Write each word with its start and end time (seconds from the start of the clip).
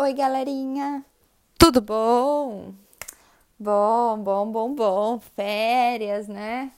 Oi, 0.00 0.14
galerinha! 0.14 1.04
Tudo 1.58 1.80
bom? 1.80 2.72
Bom, 3.58 4.22
bom, 4.22 4.48
bom, 4.48 4.72
bom. 4.72 5.18
Férias, 5.18 6.28
né? 6.28 6.70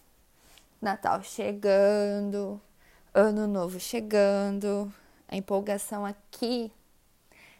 Natal 0.80 1.22
chegando, 1.22 2.58
Ano 3.12 3.46
Novo 3.46 3.78
chegando. 3.78 4.90
A 5.28 5.36
empolgação 5.36 6.06
aqui 6.06 6.72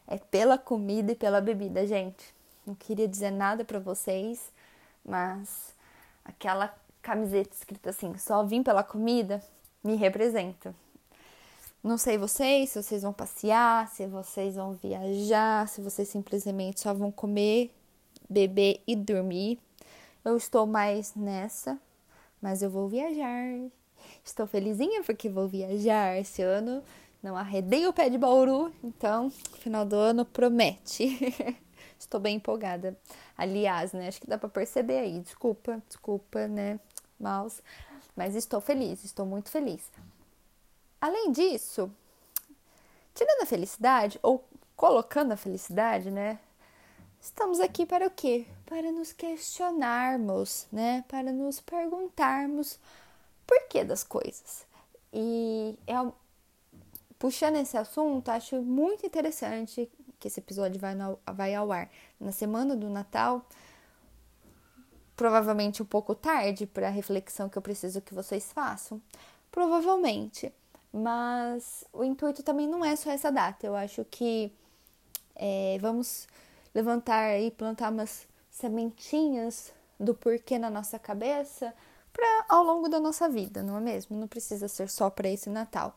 é 0.09 0.17
pela 0.17 0.57
comida 0.57 1.13
e 1.13 1.15
pela 1.15 1.43
bebida, 1.43 1.87
gente. 1.87 2.35
Não 2.67 2.75
queria 2.75 3.07
dizer 3.07 3.31
nada 3.31 3.63
para 3.63 3.79
vocês, 3.79 4.51
mas 5.05 5.75
aquela 6.25 6.75
camiseta 7.03 7.55
escrita 7.55 7.91
assim, 7.91 8.17
só 8.17 8.43
vim 8.43 8.63
pela 8.63 8.83
comida, 8.83 9.43
me 9.85 9.95
representa. 9.95 10.75
Não 11.83 11.97
sei 11.97 12.19
vocês, 12.19 12.69
se 12.69 12.83
vocês 12.83 13.03
vão 13.03 13.13
passear, 13.13 13.89
se 13.89 14.07
vocês 14.07 14.55
vão 14.55 14.75
viajar, 14.75 15.67
se 15.67 15.81
vocês 15.81 16.09
simplesmente 16.09 16.79
só 16.79 16.93
vão 16.93 17.11
comer, 17.11 17.71
beber 18.29 18.83
e 18.87 18.95
dormir. 18.95 19.59
Eu 20.23 20.37
estou 20.37 20.67
mais 20.67 21.15
nessa, 21.15 21.81
mas 22.41 22.61
eu 22.61 22.69
vou 22.69 22.87
viajar. 22.87 23.47
Estou 24.23 24.47
felizinha 24.47 25.03
porque 25.03 25.31
vou 25.31 25.49
viajar 25.49 26.19
esse 26.19 26.43
ano. 26.43 26.83
Não 27.23 27.35
arredei 27.35 27.87
o 27.87 27.95
pé 27.95 28.11
de 28.11 28.19
Bauru, 28.19 28.71
então 28.85 29.31
final 29.31 29.87
do 29.87 29.97
ano 29.97 30.27
promete. 30.27 31.19
Estou 31.99 32.21
bem 32.21 32.37
empolgada. 32.37 32.95
Aliás, 33.37 33.93
né? 33.93 34.09
Acho 34.09 34.21
que 34.21 34.27
dá 34.27 34.37
para 34.37 34.49
perceber 34.51 34.99
aí. 34.99 35.21
Desculpa, 35.21 35.83
desculpa, 35.89 36.47
né? 36.47 36.79
Maus. 37.19 37.63
Mas 38.15 38.35
estou 38.35 38.61
feliz, 38.61 39.03
estou 39.03 39.25
muito 39.25 39.51
feliz. 39.51 39.83
Além 41.01 41.33
disso, 41.33 41.91
tirando 43.15 43.43
a 43.43 43.47
felicidade, 43.47 44.19
ou 44.23 44.45
colocando 44.77 45.33
a 45.33 45.37
felicidade, 45.37 46.11
né? 46.11 46.39
Estamos 47.21 47.61
aqui 47.61 47.85
para 47.85 48.07
o 48.07 48.11
quê? 48.11 48.47
Para 48.67 48.91
nos 48.93 49.13
questionarmos, 49.13 50.67
né? 50.73 51.05
Para 51.09 51.33
nos 51.33 51.61
perguntarmos 51.61 52.79
por 53.47 53.69
que 53.69 53.85
das 53.85 54.05
coisas. 54.05 54.67
E 55.13 55.79
é, 55.87 55.95
puxando 57.19 57.57
esse 57.57 57.77
assunto, 57.77 58.31
acho 58.31 58.63
muito 58.63 59.07
interessante 59.07 59.91
que 60.19 60.29
esse 60.29 60.41
episódio 60.41 60.81
vai, 60.81 60.95
no, 60.95 61.19
vai 61.33 61.55
ao 61.55 61.73
ar 61.73 61.91
na 62.19 62.33
semana 62.33 62.77
do 62.77 62.89
Natal. 62.89 63.45
Provavelmente 65.17 65.83
um 65.83 65.87
pouco 65.87 66.15
tarde 66.15 66.67
para 66.67 66.89
a 66.89 66.91
reflexão 66.91 67.49
que 67.49 67.59
eu 67.59 67.63
preciso 67.63 68.01
que 68.01 68.15
vocês 68.15 68.53
façam. 68.53 69.01
Provavelmente. 69.51 70.53
Mas 70.93 71.85
o 71.93 72.03
intuito 72.03 72.43
também 72.43 72.67
não 72.67 72.85
é 72.85 72.97
só 72.97 73.11
essa 73.11 73.31
data. 73.31 73.67
Eu 73.67 73.77
acho 73.77 74.05
que 74.05 74.53
é, 75.37 75.79
vamos 75.81 76.27
levantar 76.75 77.39
e 77.39 77.51
plantar 77.51 77.91
umas 77.93 78.27
sementinhas 78.51 79.73
do 79.99 80.15
porquê 80.15 80.59
na 80.59 80.71
nossa 80.71 80.99
cabeça 80.99 81.73
para 82.13 82.45
ao 82.49 82.65
longo 82.65 82.89
da 82.89 82.99
nossa 82.99 83.29
vida, 83.29 83.63
não 83.63 83.79
é 83.79 83.81
mesmo? 83.81 84.17
Não 84.17 84.27
precisa 84.27 84.67
ser 84.69 84.89
só 84.89 85.09
para 85.09 85.29
esse 85.29 85.49
Natal. 85.49 85.97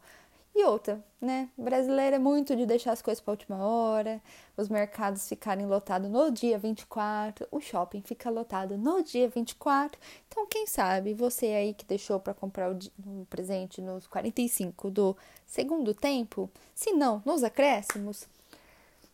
E 0.56 0.64
outra, 0.66 1.04
né? 1.20 1.50
Brasileiro 1.58 2.16
é 2.16 2.20
muito 2.20 2.56
de 2.56 2.64
deixar 2.66 2.92
as 2.92 3.02
coisas 3.02 3.20
para 3.20 3.32
última 3.32 3.58
hora, 3.66 4.22
os 4.56 4.70
mercados 4.70 5.28
ficarem 5.28 5.66
lotados 5.66 6.08
no 6.12 6.30
dia 6.30 6.60
24, 6.60 7.48
o 7.50 7.60
shopping 7.60 8.04
fica 8.04 8.30
lotado 8.30 8.78
no 8.78 9.02
dia 9.02 9.28
24. 9.28 10.00
Então, 10.28 10.46
quem 10.46 10.68
sabe 10.68 11.16
você 11.16 11.48
aí 11.48 11.74
que 11.74 11.84
deixou 11.86 12.20
para 12.20 12.36
comprar 12.36 12.72
o, 12.72 12.78
o 13.04 13.26
presente 13.26 13.82
nos 13.82 14.06
45 14.06 14.92
do 14.92 15.18
segundo 15.48 15.92
tempo, 15.92 16.48
se 16.76 16.94
não, 16.94 17.20
nos 17.26 17.44
acréscimos, 17.44 18.28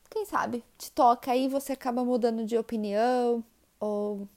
quem 0.09 0.25
sabe 0.25 0.61
te 0.77 0.91
toca 0.91 1.31
aí 1.31 1.47
você 1.47 1.71
acaba 1.71 2.03
mudando 2.03 2.43
de 2.43 2.57
opinião 2.57 3.43
ou 3.79 4.27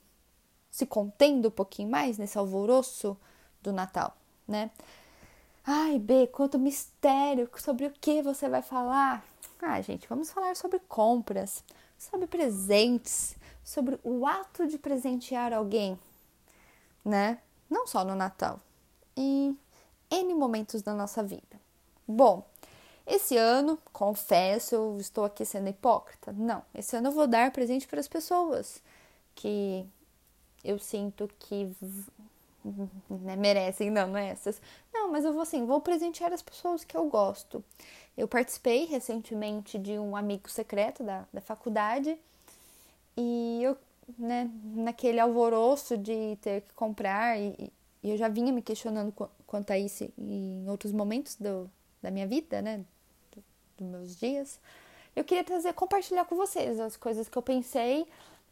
se 0.71 0.85
contendo 0.85 1.49
um 1.49 1.51
pouquinho 1.51 1.89
mais 1.89 2.17
nesse 2.17 2.37
alvoroço 2.37 3.17
do 3.61 3.73
Natal, 3.73 4.15
né? 4.47 4.71
Ai, 5.65 5.97
B, 5.97 6.27
quanto 6.27 6.59
mistério, 6.59 7.49
sobre 7.57 7.85
o 7.85 7.91
que 7.91 8.21
você 8.21 8.49
vai 8.49 8.61
falar? 8.61 9.25
Ah, 9.61 9.79
gente, 9.81 10.07
vamos 10.09 10.29
falar 10.29 10.57
sobre 10.57 10.77
compras, 10.79 11.63
sobre 11.97 12.27
presentes, 12.27 13.37
sobre 13.63 13.97
o 14.03 14.27
ato 14.27 14.67
de 14.67 14.77
presentear 14.77 15.53
alguém, 15.53 15.97
né? 17.03 17.39
Não 17.69 17.87
só 17.87 18.03
no 18.03 18.13
Natal, 18.13 18.59
em 19.15 19.57
N 20.11 20.33
momentos 20.33 20.81
da 20.81 20.93
nossa 20.93 21.23
vida. 21.23 21.61
Bom, 22.05 22.45
esse 23.07 23.37
ano, 23.37 23.79
confesso, 23.93 24.75
eu 24.75 24.97
estou 24.99 25.23
aqui 25.23 25.45
sendo 25.45 25.69
hipócrita. 25.69 26.33
Não, 26.33 26.61
esse 26.75 26.93
ano 26.97 27.07
eu 27.07 27.13
vou 27.13 27.25
dar 27.25 27.51
presente 27.51 27.87
para 27.87 28.01
as 28.01 28.07
pessoas 28.09 28.83
que 29.33 29.85
eu 30.61 30.77
sinto 30.77 31.29
que 31.39 31.73
né, 33.09 33.35
merecem, 33.35 33.89
não, 33.89 34.07
não 34.07 34.17
é 34.17 34.29
essas. 34.29 34.61
Não, 34.93 35.11
mas 35.11 35.25
eu 35.25 35.33
vou 35.33 35.41
assim, 35.41 35.65
vou 35.65 35.81
presentear 35.81 36.31
as 36.31 36.41
pessoas 36.41 36.83
que 36.83 36.95
eu 36.95 37.09
gosto. 37.09 37.63
Eu 38.17 38.27
participei 38.27 38.85
recentemente 38.85 39.77
de 39.77 39.97
um 39.97 40.15
amigo 40.15 40.49
secreto 40.49 41.03
da, 41.03 41.25
da 41.33 41.41
faculdade 41.41 42.17
e 43.17 43.61
eu, 43.63 43.77
né, 44.17 44.49
naquele 44.75 45.19
alvoroço 45.19 45.97
de 45.97 46.37
ter 46.41 46.61
que 46.61 46.73
comprar, 46.73 47.39
e, 47.39 47.71
e 48.03 48.11
eu 48.11 48.17
já 48.17 48.27
vinha 48.27 48.51
me 48.51 48.61
questionando 48.61 49.13
quanto 49.45 49.71
a 49.71 49.77
isso 49.77 50.11
em 50.17 50.67
outros 50.69 50.91
momentos 50.91 51.35
do, 51.35 51.69
da 52.01 52.09
minha 52.11 52.27
vida, 52.27 52.61
né, 52.61 52.83
dos 53.31 53.43
do 53.77 53.85
meus 53.85 54.15
dias. 54.15 54.59
Eu 55.15 55.23
queria 55.23 55.43
trazer, 55.43 55.73
compartilhar 55.73 56.25
com 56.25 56.35
vocês 56.35 56.79
as 56.79 56.97
coisas 56.97 57.27
que 57.29 57.37
eu 57.37 57.41
pensei 57.41 58.07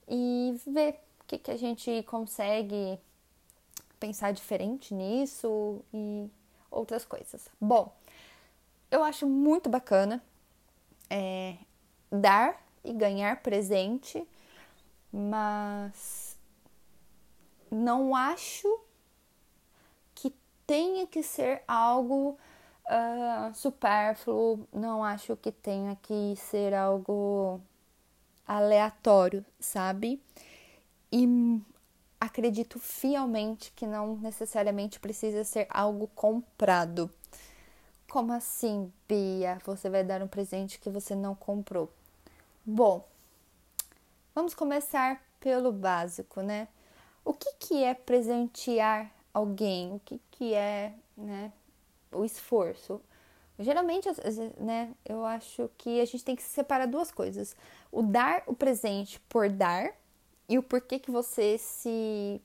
e 0.08 0.56
ver 0.68 1.00
o 1.22 1.26
que, 1.26 1.38
que 1.38 1.52
a 1.52 1.58
gente 1.58 2.04
consegue 2.04 3.00
pensar 4.02 4.34
diferente 4.34 4.96
nisso 4.96 5.86
e 5.94 6.28
outras 6.72 7.06
coisas. 7.06 7.48
Bom, 7.62 7.96
eu 8.90 9.04
acho 9.04 9.28
muito 9.28 9.70
bacana 9.70 10.22
é, 11.08 11.56
dar 12.12 12.60
e 12.84 12.92
ganhar 12.92 13.44
presente, 13.44 14.28
mas 15.14 16.36
não 17.70 18.16
acho 18.16 18.68
que 20.16 20.34
tenha 20.66 21.06
que 21.06 21.22
ser 21.22 21.62
algo 21.68 22.40
uh, 22.88 23.54
supérfluo, 23.54 24.68
não 24.74 25.04
acho 25.04 25.38
que 25.38 25.52
tenha 25.52 25.96
que 25.96 26.34
ser 26.38 26.74
algo 26.74 27.62
aleatório, 28.48 29.46
sabe? 29.60 30.20
E 31.12 31.62
acredito 32.22 32.78
fielmente 32.78 33.74
que 33.76 33.88
não 33.88 34.16
necessariamente 34.18 35.00
precisa 35.00 35.44
ser 35.44 35.66
algo 35.72 36.06
comprado. 36.14 37.12
Como 38.08 38.32
assim, 38.32 38.94
Bia? 39.08 39.58
Você 39.66 39.90
vai 39.90 40.04
dar 40.04 40.22
um 40.22 40.28
presente 40.28 40.80
que 40.80 40.90
você 40.90 41.16
não 41.16 41.34
comprou? 41.34 41.92
Bom, 42.64 43.04
vamos 44.36 44.54
começar 44.54 45.20
pelo 45.40 45.72
básico, 45.72 46.42
né? 46.42 46.68
O 47.26 47.34
que, 47.34 47.54
que 47.60 47.84
é 47.84 47.96
presentear 47.96 49.12
alguém? 49.34 49.92
O 49.94 50.00
que, 50.00 50.22
que 50.30 50.54
é 50.54 50.94
né, 51.18 51.52
o 52.12 52.24
esforço? 52.24 53.02
Geralmente, 53.58 54.08
né, 54.58 54.92
eu 55.06 55.26
acho 55.26 55.70
que 55.78 56.00
a 56.00 56.06
gente 56.06 56.24
tem 56.24 56.36
que 56.36 56.44
separar 56.44 56.86
duas 56.86 57.12
coisas: 57.12 57.56
o 57.92 58.04
dar 58.04 58.44
o 58.46 58.54
presente 58.54 59.20
por 59.22 59.50
dar 59.50 59.94
e 60.52 60.58
o 60.58 60.64
porquê 60.64 61.00
que 61.00 61.10
você 61.10 61.58
se 61.58 62.42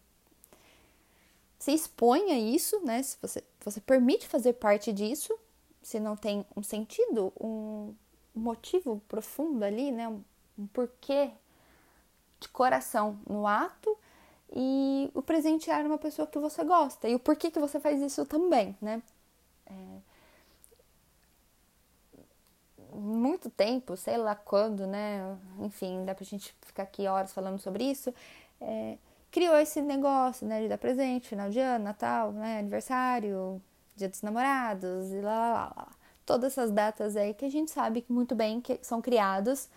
se 1.58 1.72
expõe 1.72 2.30
a 2.30 2.38
isso, 2.38 2.80
né? 2.84 3.02
Se 3.02 3.18
você, 3.20 3.42
você 3.64 3.80
permite 3.80 4.28
fazer 4.28 4.52
parte 4.52 4.92
disso, 4.92 5.36
se 5.82 5.98
não 5.98 6.16
tem 6.16 6.46
um 6.56 6.62
sentido, 6.62 7.32
um 7.40 7.92
motivo 8.32 9.02
profundo 9.08 9.64
ali, 9.64 9.90
né? 9.90 10.06
Um, 10.06 10.22
um 10.56 10.66
porquê 10.68 11.32
de 12.38 12.48
coração 12.48 13.18
no 13.28 13.44
ato 13.44 13.98
e 14.54 15.10
o 15.12 15.20
presentear 15.20 15.84
uma 15.84 15.98
pessoa 15.98 16.28
que 16.28 16.38
você 16.38 16.62
gosta 16.62 17.08
e 17.08 17.14
o 17.16 17.18
porquê 17.18 17.50
que 17.50 17.58
você 17.58 17.80
faz 17.80 18.00
isso 18.00 18.24
também, 18.24 18.76
né? 18.80 19.02
É, 19.66 19.72
muito 22.96 23.50
tempo, 23.50 23.96
sei 23.96 24.16
lá 24.16 24.34
quando, 24.34 24.86
né? 24.86 25.36
Enfim, 25.60 26.04
dá 26.04 26.14
pra 26.14 26.24
gente 26.24 26.54
ficar 26.62 26.84
aqui 26.84 27.06
horas 27.06 27.32
falando 27.32 27.58
sobre 27.58 27.84
isso. 27.84 28.12
É, 28.60 28.98
criou 29.30 29.56
esse 29.58 29.80
negócio, 29.82 30.46
né? 30.46 30.62
De 30.62 30.68
dar 30.68 30.78
presente, 30.78 31.28
final 31.28 31.50
de 31.50 31.60
ano, 31.60 31.84
Natal, 31.84 32.32
né? 32.32 32.58
Aniversário, 32.58 33.60
Dia 33.96 34.08
dos 34.08 34.22
Namorados 34.22 35.12
e 35.12 35.20
lá, 35.20 35.38
lá, 35.38 35.52
lá, 35.52 35.72
lá. 35.76 35.88
Todas 36.24 36.52
essas 36.52 36.70
datas 36.70 37.16
aí 37.16 37.34
que 37.34 37.44
a 37.44 37.50
gente 37.50 37.70
sabe 37.70 38.02
que 38.02 38.12
muito 38.12 38.34
bem 38.34 38.60
que 38.60 38.78
são 38.82 39.00
criadas 39.00 39.70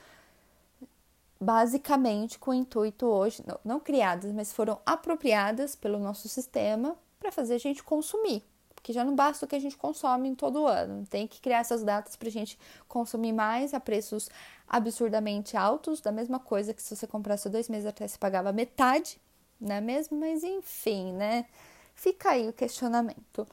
basicamente 1.39 2.37
com 2.37 2.51
o 2.51 2.53
intuito 2.53 3.05
hoje, 3.05 3.41
não, 3.47 3.59
não 3.63 3.79
criadas, 3.79 4.31
mas 4.33 4.51
foram 4.51 4.79
apropriadas 4.85 5.75
pelo 5.75 5.97
nosso 5.97 6.27
sistema 6.27 6.97
para 7.19 7.31
fazer 7.31 7.55
a 7.55 7.59
gente 7.59 7.83
consumir, 7.83 8.43
Porque 8.79 8.93
já 8.93 9.03
não 9.03 9.13
basta 9.13 9.45
o 9.45 9.47
que 9.47 9.57
a 9.57 9.59
gente 9.59 9.75
consome 9.77 10.29
em 10.29 10.35
todo 10.35 10.65
ano. 10.65 11.05
Tem 11.05 11.27
que 11.27 11.41
criar 11.41 11.59
essas 11.59 11.83
datas 11.83 12.15
para 12.15 12.29
a 12.29 12.31
gente 12.31 12.57
consumir 12.87 13.33
mais 13.33 13.73
a 13.73 13.79
preços 13.79 14.29
absurdamente 14.67 15.57
altos, 15.57 15.99
da 15.99 16.13
mesma 16.13 16.39
coisa 16.39 16.73
que 16.73 16.81
se 16.81 16.95
você 16.95 17.05
comprasse 17.05 17.49
dois 17.49 17.67
meses 17.67 17.85
atrás 17.85 18.11
você 18.11 18.17
pagava 18.17 18.53
metade, 18.53 19.19
não 19.59 19.75
é 19.75 19.81
mesmo? 19.81 20.17
Mas 20.17 20.43
enfim, 20.43 21.11
né? 21.11 21.45
Fica 21.93 22.29
aí 22.31 22.47
o 22.47 22.53
questionamento. 22.53 23.45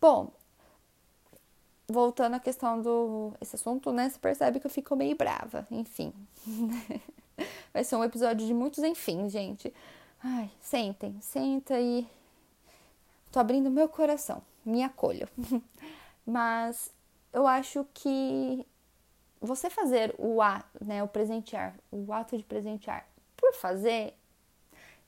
Bom, 0.00 0.32
voltando 1.86 2.34
à 2.34 2.40
questão 2.40 2.82
do 2.82 3.32
esse 3.40 3.54
assunto, 3.54 3.92
né? 3.92 4.10
Você 4.10 4.18
percebe 4.18 4.58
que 4.58 4.66
eu 4.66 4.70
fico 4.70 4.96
meio 4.96 5.14
brava. 5.16 5.64
Enfim. 5.70 6.12
Vai 7.72 7.84
ser 7.84 7.94
um 7.94 8.02
episódio 8.02 8.44
de 8.44 8.52
muitos 8.52 8.82
enfim, 8.82 9.28
gente. 9.28 9.72
Ai, 10.24 10.50
sentem, 10.60 11.16
senta 11.20 11.78
e 11.80 12.04
tô 13.32 13.40
abrindo 13.40 13.70
meu 13.70 13.88
coração, 13.88 14.42
me 14.64 14.84
acolho. 14.84 15.28
Mas 16.24 16.92
eu 17.32 17.46
acho 17.46 17.84
que 17.94 18.64
você 19.40 19.68
fazer 19.68 20.14
o 20.18 20.40
ato, 20.40 20.84
né, 20.84 21.02
o 21.02 21.08
presentear, 21.08 21.74
o 21.90 22.12
ato 22.12 22.36
de 22.36 22.44
presentear 22.44 23.08
por 23.36 23.54
fazer 23.54 24.14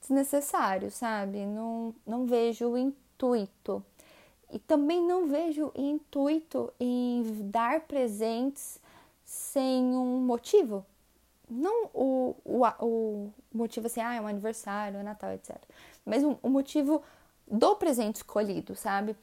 desnecessário, 0.01 0.91
sabe? 0.91 1.47
Não, 1.47 1.95
não 2.05 2.27
vejo 2.27 2.71
o 2.71 2.79
intuito. 2.79 3.85
E 4.51 4.59
também 4.59 5.03
não 5.03 5.27
vejo 5.27 5.71
intuito 5.75 6.73
em 6.81 7.23
dar 7.51 7.81
presentes 7.83 8.81
sem 9.25 9.97
um 9.97 10.21
motivo. 10.21 10.85
Não 11.49 11.91
o, 11.93 12.35
o, 12.45 12.65
o 12.81 13.33
motivo 13.53 13.87
assim, 13.87 14.01
ah, 14.01 14.15
é 14.15 14.21
um 14.21 14.27
aniversário, 14.27 14.99
é 14.99 15.03
Natal, 15.03 15.33
etc. 15.33 15.57
Mas 16.05 16.23
o 16.23 16.31
um, 16.31 16.37
um 16.45 16.51
motivo 16.51 17.03
do 17.47 17.77
presente 17.77 18.17
escolhido, 18.17 18.75
sabe? 18.75 19.17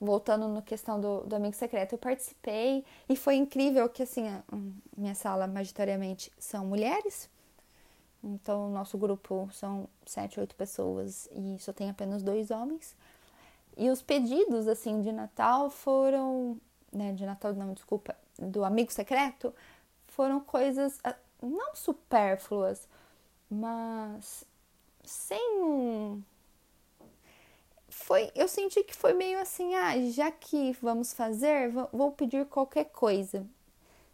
Voltando 0.00 0.48
na 0.48 0.62
questão 0.62 1.00
do, 1.00 1.20
do 1.22 1.36
amigo 1.36 1.54
secreto, 1.54 1.92
eu 1.94 1.98
participei 1.98 2.84
e 3.08 3.16
foi 3.16 3.36
incrível 3.36 3.88
que, 3.88 4.02
assim, 4.02 4.28
a, 4.28 4.42
minha 4.96 5.14
sala, 5.14 5.46
majoritariamente, 5.46 6.32
são 6.38 6.66
mulheres. 6.66 7.28
Então, 8.22 8.68
o 8.68 8.70
nosso 8.70 8.96
grupo 8.96 9.48
são 9.52 9.86
sete, 10.06 10.40
oito 10.40 10.54
pessoas 10.54 11.28
e 11.32 11.58
só 11.58 11.72
tem 11.72 11.90
apenas 11.90 12.22
dois 12.22 12.50
homens. 12.50 12.96
E 13.76 13.90
os 13.90 14.00
pedidos, 14.00 14.68
assim, 14.68 15.02
de 15.02 15.12
Natal 15.12 15.68
foram. 15.68 16.58
Né, 16.92 17.12
de 17.12 17.26
Natal, 17.26 17.52
não, 17.54 17.74
desculpa, 17.74 18.16
do 18.38 18.64
amigo 18.64 18.92
secreto, 18.92 19.52
foram 20.06 20.38
coisas 20.40 20.98
ah, 21.02 21.16
não 21.42 21.74
supérfluas, 21.74 22.88
mas 23.50 24.44
sem 25.02 25.60
um. 25.60 26.22
Foi, 27.96 28.30
eu 28.34 28.48
senti 28.48 28.82
que 28.82 28.94
foi 28.94 29.12
meio 29.14 29.38
assim, 29.40 29.74
ah, 29.74 29.92
já 30.10 30.30
que 30.30 30.72
vamos 30.82 31.14
fazer, 31.14 31.70
vou 31.92 32.10
pedir 32.12 32.44
qualquer 32.46 32.86
coisa, 32.86 33.46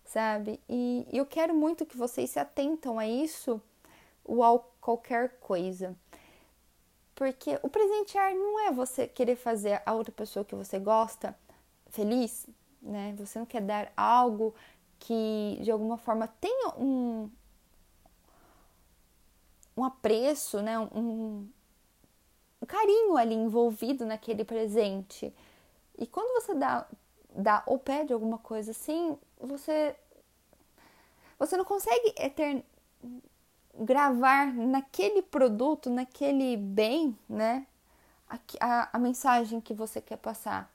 sabe? 0.05 0.61
E 0.69 1.07
eu 1.11 1.25
quero 1.27 1.55
muito 1.55 1.87
que 1.87 1.97
vocês 1.97 2.31
se 2.31 2.39
atentam 2.39 2.99
a 2.99 3.09
isso, 3.09 3.61
o 4.23 4.45
ao 4.45 4.71
qualquer 4.81 5.41
coisa. 5.41 5.97
Porque 7.15 7.59
o 7.63 7.69
presentear 7.69 8.35
não 8.35 8.61
é 8.61 8.71
você 8.71 9.09
querer 9.09 9.35
fazer 9.35 9.83
a 9.85 9.95
outra 9.95 10.13
pessoa 10.13 10.45
que 10.45 10.55
você 10.55 10.79
gosta 10.79 11.37
feliz, 11.89 12.47
né? 12.83 13.15
Você 13.19 13.39
não 13.39 13.47
quer 13.47 13.63
dar 13.63 13.93
algo 13.97 14.55
que 14.99 15.59
de 15.63 15.71
alguma 15.71 15.97
forma 15.97 16.29
tenha 16.29 16.75
um, 16.79 17.31
um 19.77 19.85
apreço, 19.85 20.61
né? 20.63 20.79
Um, 20.79 21.49
carinho 22.71 23.17
ali 23.17 23.35
envolvido 23.35 24.07
naquele 24.07 24.45
presente. 24.45 25.35
E 25.99 26.07
quando 26.07 26.41
você 26.41 26.55
dá, 26.55 26.87
dá 27.35 27.65
ou 27.67 27.79
pede 27.79 28.13
alguma 28.13 28.39
coisa 28.39 28.71
assim, 28.71 29.19
você 29.41 29.97
você 31.37 31.57
não 31.57 31.65
consegue 31.65 32.15
etern, 32.17 32.63
gravar 33.75 34.53
naquele 34.55 35.23
produto, 35.23 35.91
naquele 35.91 36.57
bem, 36.57 37.19
né? 37.29 37.67
A, 38.29 38.39
a, 38.61 38.91
a 38.93 38.99
mensagem 38.99 39.61
que 39.61 39.75
você 39.75 40.01
quer 40.01 40.19
passar. 40.19 40.71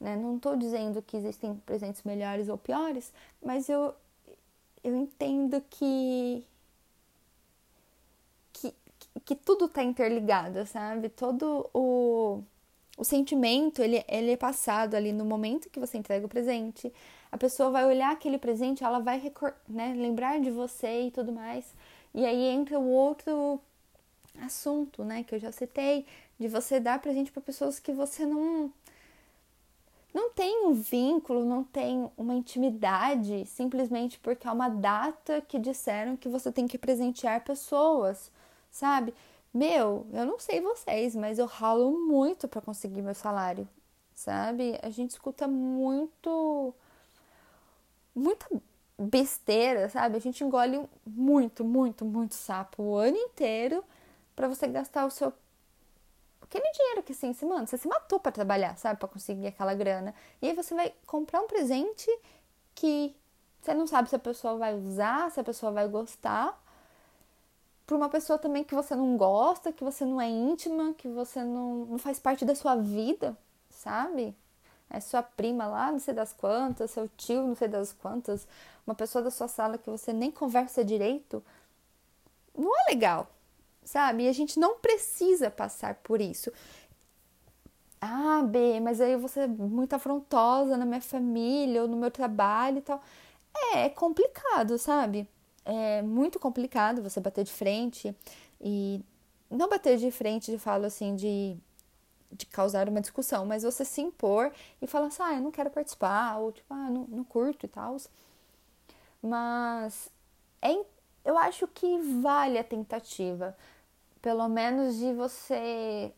Né? 0.00 0.16
Não 0.16 0.36
estou 0.36 0.56
dizendo 0.56 1.02
que 1.02 1.16
existem 1.16 1.54
presentes 1.54 2.02
melhores 2.02 2.48
ou 2.48 2.56
piores, 2.56 3.12
mas 3.42 3.68
eu, 3.68 3.94
eu 4.82 4.96
entendo 4.96 5.62
que, 5.70 6.44
que, 9.20 9.34
tudo 9.34 9.66
está 9.66 9.82
interligado, 9.82 10.66
sabe? 10.66 11.08
Todo 11.08 11.68
o, 11.72 12.42
o 12.96 13.04
sentimento 13.04 13.82
ele, 13.82 14.04
ele 14.08 14.32
é 14.32 14.36
passado 14.36 14.94
ali 14.94 15.12
no 15.12 15.24
momento 15.24 15.70
que 15.70 15.80
você 15.80 15.98
entrega 15.98 16.26
o 16.26 16.28
presente. 16.28 16.92
A 17.30 17.36
pessoa 17.36 17.70
vai 17.70 17.86
olhar 17.86 18.12
aquele 18.12 18.38
presente, 18.38 18.84
ela 18.84 18.98
vai 18.98 19.32
né, 19.68 19.94
lembrar 19.96 20.40
de 20.40 20.50
você 20.50 21.02
e 21.06 21.10
tudo 21.10 21.32
mais. 21.32 21.74
E 22.14 22.24
aí 22.24 22.44
entra 22.44 22.78
o 22.78 22.88
outro 22.88 23.60
assunto, 24.40 25.04
né, 25.04 25.24
que 25.24 25.34
eu 25.34 25.38
já 25.38 25.52
citei, 25.52 26.06
de 26.38 26.48
você 26.48 26.80
dar 26.80 27.00
presente 27.00 27.32
para 27.32 27.42
pessoas 27.42 27.78
que 27.78 27.92
você 27.92 28.24
não 28.24 28.72
não 30.12 30.30
tem 30.30 30.66
um 30.66 30.72
vínculo, 30.72 31.44
não 31.44 31.62
tem 31.62 32.10
uma 32.16 32.34
intimidade, 32.34 33.44
simplesmente 33.46 34.18
porque 34.18 34.48
é 34.48 34.50
uma 34.50 34.68
data 34.68 35.40
que 35.42 35.58
disseram 35.58 36.16
que 36.16 36.28
você 36.28 36.50
tem 36.50 36.66
que 36.66 36.78
presentear 36.78 37.44
pessoas, 37.44 38.30
sabe? 38.70 39.14
Meu, 39.52 40.06
eu 40.12 40.26
não 40.26 40.38
sei 40.38 40.60
vocês, 40.60 41.16
mas 41.16 41.38
eu 41.38 41.46
ralo 41.46 41.90
muito 42.06 42.46
para 42.46 42.60
conseguir 42.60 43.02
meu 43.02 43.14
salário, 43.14 43.68
sabe? 44.14 44.78
A 44.82 44.90
gente 44.90 45.12
escuta 45.12 45.48
muito 45.48 46.74
muita 48.14 48.46
besteira, 48.98 49.88
sabe? 49.88 50.16
A 50.16 50.20
gente 50.20 50.42
engole 50.42 50.88
muito, 51.06 51.64
muito, 51.64 52.04
muito 52.04 52.34
sapo 52.34 52.82
o 52.82 52.96
ano 52.96 53.16
inteiro 53.16 53.84
para 54.34 54.48
você 54.48 54.66
gastar 54.66 55.06
o 55.06 55.10
seu 55.10 55.32
aquele 56.42 56.70
dinheiro 56.72 57.02
que 57.02 57.12
assim, 57.12 57.34
mano, 57.46 57.66
você 57.66 57.76
se 57.76 57.86
matou 57.86 58.18
para 58.18 58.32
trabalhar, 58.32 58.76
sabe, 58.78 58.98
para 58.98 59.08
conseguir 59.08 59.48
aquela 59.48 59.74
grana. 59.74 60.14
E 60.40 60.48
aí 60.48 60.54
você 60.54 60.74
vai 60.74 60.92
comprar 61.06 61.40
um 61.40 61.46
presente 61.46 62.08
que 62.74 63.14
você 63.60 63.74
não 63.74 63.86
sabe 63.86 64.08
se 64.08 64.16
a 64.16 64.18
pessoa 64.18 64.56
vai 64.56 64.74
usar, 64.74 65.30
se 65.30 65.40
a 65.40 65.44
pessoa 65.44 65.70
vai 65.70 65.86
gostar. 65.88 66.58
Para 67.88 67.96
uma 67.96 68.10
pessoa 68.10 68.38
também 68.38 68.62
que 68.62 68.74
você 68.74 68.94
não 68.94 69.16
gosta, 69.16 69.72
que 69.72 69.82
você 69.82 70.04
não 70.04 70.20
é 70.20 70.28
íntima, 70.28 70.92
que 70.92 71.08
você 71.08 71.42
não, 71.42 71.86
não 71.86 71.96
faz 71.96 72.18
parte 72.18 72.44
da 72.44 72.54
sua 72.54 72.76
vida, 72.76 73.34
sabe? 73.70 74.36
É 74.90 75.00
sua 75.00 75.22
prima 75.22 75.66
lá, 75.66 75.90
não 75.90 75.98
sei 75.98 76.12
das 76.12 76.34
quantas, 76.34 76.90
seu 76.90 77.08
tio, 77.16 77.46
não 77.46 77.54
sei 77.54 77.66
das 77.66 77.90
quantas, 77.94 78.46
uma 78.86 78.94
pessoa 78.94 79.24
da 79.24 79.30
sua 79.30 79.48
sala 79.48 79.78
que 79.78 79.88
você 79.88 80.12
nem 80.12 80.30
conversa 80.30 80.84
direito. 80.84 81.42
Não 82.54 82.76
é 82.78 82.90
legal, 82.90 83.26
sabe? 83.82 84.24
E 84.24 84.28
a 84.28 84.32
gente 84.34 84.60
não 84.60 84.78
precisa 84.80 85.50
passar 85.50 85.94
por 85.94 86.20
isso. 86.20 86.52
Ah, 88.02 88.42
B, 88.44 88.80
mas 88.80 89.00
aí 89.00 89.16
você 89.16 89.40
é 89.40 89.46
muito 89.46 89.94
afrontosa 89.94 90.76
na 90.76 90.84
minha 90.84 91.00
família 91.00 91.80
ou 91.82 91.88
no 91.88 91.96
meu 91.96 92.10
trabalho 92.10 92.78
e 92.78 92.82
tal. 92.82 93.02
É, 93.74 93.86
é 93.86 93.88
complicado, 93.88 94.78
sabe? 94.78 95.26
É 95.68 96.00
muito 96.02 96.38
complicado 96.40 97.02
você 97.02 97.20
bater 97.20 97.44
de 97.44 97.52
frente 97.52 98.16
e 98.60 99.02
não 99.50 99.68
bater 99.68 99.98
de 99.98 100.10
frente, 100.10 100.50
de 100.50 100.58
falo 100.58 100.86
assim, 100.86 101.14
de, 101.14 101.56
de 102.32 102.46
causar 102.46 102.88
uma 102.88 103.00
discussão, 103.02 103.44
mas 103.44 103.64
você 103.64 103.84
se 103.84 104.00
impor 104.00 104.50
e 104.80 104.86
falar 104.86 105.08
assim, 105.08 105.22
ah, 105.22 105.34
eu 105.34 105.42
não 105.42 105.50
quero 105.50 105.70
participar, 105.70 106.38
ou 106.38 106.52
tipo, 106.52 106.72
ah, 106.72 106.88
não, 106.90 107.04
não 107.08 107.24
curto 107.24 107.66
e 107.66 107.68
tal. 107.68 107.96
Mas 109.22 110.10
é, 110.62 110.84
eu 111.24 111.36
acho 111.36 111.66
que 111.68 111.98
vale 112.22 112.58
a 112.58 112.64
tentativa 112.64 113.56
pelo 114.22 114.48
menos 114.48 114.96
de 114.98 115.12
você, 115.12 116.12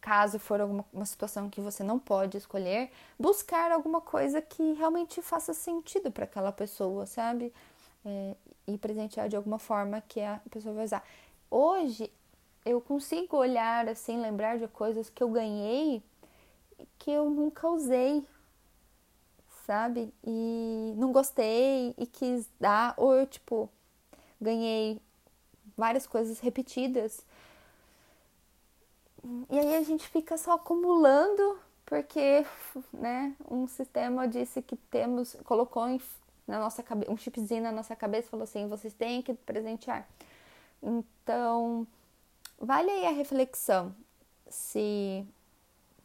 caso 0.00 0.38
for 0.38 0.60
alguma 0.60 0.84
uma 0.92 1.06
situação 1.06 1.50
que 1.50 1.60
você 1.60 1.82
não 1.84 1.98
pode 1.98 2.36
escolher, 2.38 2.90
buscar 3.18 3.72
alguma 3.72 4.00
coisa 4.00 4.40
que 4.42 4.72
realmente 4.74 5.20
faça 5.22 5.52
sentido 5.54 6.10
para 6.12 6.24
aquela 6.24 6.52
pessoa, 6.52 7.06
sabe? 7.06 7.52
É, 8.04 8.36
e 8.74 8.78
presentear 8.78 9.28
de 9.28 9.36
alguma 9.36 9.58
forma 9.58 10.00
que 10.00 10.20
a 10.20 10.40
pessoa 10.50 10.74
vai 10.74 10.84
usar. 10.84 11.04
Hoje 11.50 12.10
eu 12.64 12.80
consigo 12.80 13.36
olhar 13.36 13.88
assim, 13.88 14.20
lembrar 14.20 14.58
de 14.58 14.68
coisas 14.68 15.08
que 15.10 15.22
eu 15.22 15.30
ganhei 15.30 16.02
que 16.98 17.10
eu 17.10 17.28
nunca 17.28 17.68
usei, 17.68 18.26
sabe? 19.66 20.12
E 20.24 20.94
não 20.96 21.12
gostei 21.12 21.94
e 21.98 22.06
quis 22.06 22.48
dar, 22.58 22.94
ou 22.96 23.14
eu, 23.14 23.26
tipo, 23.26 23.68
ganhei 24.40 25.00
várias 25.76 26.06
coisas 26.06 26.40
repetidas 26.40 27.24
e 29.50 29.58
aí 29.58 29.76
a 29.76 29.82
gente 29.82 30.08
fica 30.08 30.38
só 30.38 30.52
acumulando 30.52 31.58
porque, 31.84 32.46
né, 32.92 33.34
um 33.50 33.66
sistema 33.66 34.26
disse 34.26 34.62
que 34.62 34.76
temos, 34.76 35.36
colocou 35.44 35.88
em, 35.88 36.00
na 36.50 36.58
nossa 36.58 36.84
um 37.08 37.16
chipzinho 37.16 37.62
na 37.62 37.72
nossa 37.72 37.94
cabeça 37.94 38.28
falou 38.28 38.44
assim, 38.44 38.68
vocês 38.68 38.92
têm 38.92 39.22
que 39.22 39.32
presentear. 39.32 40.06
Então, 40.82 41.86
vale 42.58 42.90
aí 42.90 43.06
a 43.06 43.10
reflexão 43.10 43.94
se 44.48 45.24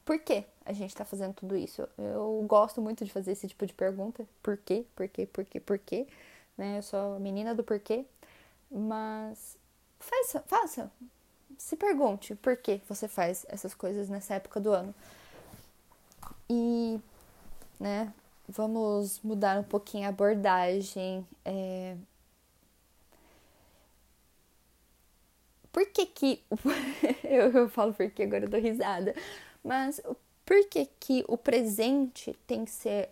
por 0.06 0.20
que 0.20 0.46
a 0.64 0.72
gente 0.72 0.92
está 0.92 1.04
fazendo 1.04 1.34
tudo 1.34 1.58
isso? 1.58 1.88
Eu 1.98 2.46
gosto 2.48 2.80
muito 2.80 3.04
de 3.04 3.12
fazer 3.12 3.32
esse 3.32 3.48
tipo 3.48 3.66
de 3.66 3.74
pergunta. 3.74 4.28
Por 4.44 4.56
quê? 4.58 4.86
Por 4.96 5.08
quê? 5.08 5.25
Por 5.25 5.44
quê? 5.46 5.60
Por 5.60 5.80
quê? 5.80 6.08
Né? 6.56 6.78
Eu 6.78 6.84
sou 6.84 7.16
a 7.16 7.20
menina 7.20 7.56
do 7.56 7.64
porquê. 7.64 8.06
Mas 8.70 9.58
faça, 10.00 10.44
faça. 10.46 10.92
Se 11.58 11.75
pergunte 11.75 12.36
por 12.36 12.56
que 12.58 12.82
você 12.88 13.08
faz 13.08 13.46
essas 13.50 13.74
coisas 13.74 14.10
nessa 14.10 14.36
época 14.36 14.60
do 14.60 14.72
ano. 14.72 14.94
E, 16.50 17.00
né, 17.80 18.14
vamos 18.48 19.20
mudar 19.22 19.60
um 19.60 19.64
pouquinho 19.64 20.06
a 20.06 20.10
abordagem. 20.10 21.25
É... 21.44 21.96
Por 25.72 25.86
que 25.88 26.06
que. 26.06 26.44
eu, 27.24 27.70
falo 27.70 27.94
porque 27.94 28.24
agora 28.24 28.46
eu 28.46 28.50
dou 28.50 28.60
risada. 28.60 29.14
Mas 29.64 30.02
por 30.46 30.68
que 30.70 30.86
que 31.00 31.25
o 31.28 31.38
presente 31.38 32.38
tem 32.48 32.66
que 32.66 32.72
ser 32.72 33.10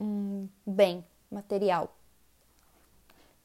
um 0.00 0.48
bem 0.66 1.04
material? 1.30 1.94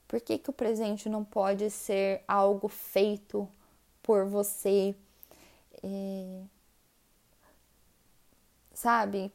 Por 0.08 0.19
que, 0.19 0.39
que 0.39 0.50
o 0.50 0.53
presente 0.53 1.08
não 1.08 1.24
pode 1.24 1.69
ser 1.69 2.24
algo 2.27 2.67
feito 2.67 3.48
por 4.01 4.25
você? 4.25 4.96
É... 5.84 6.41
Sabe? 8.74 9.31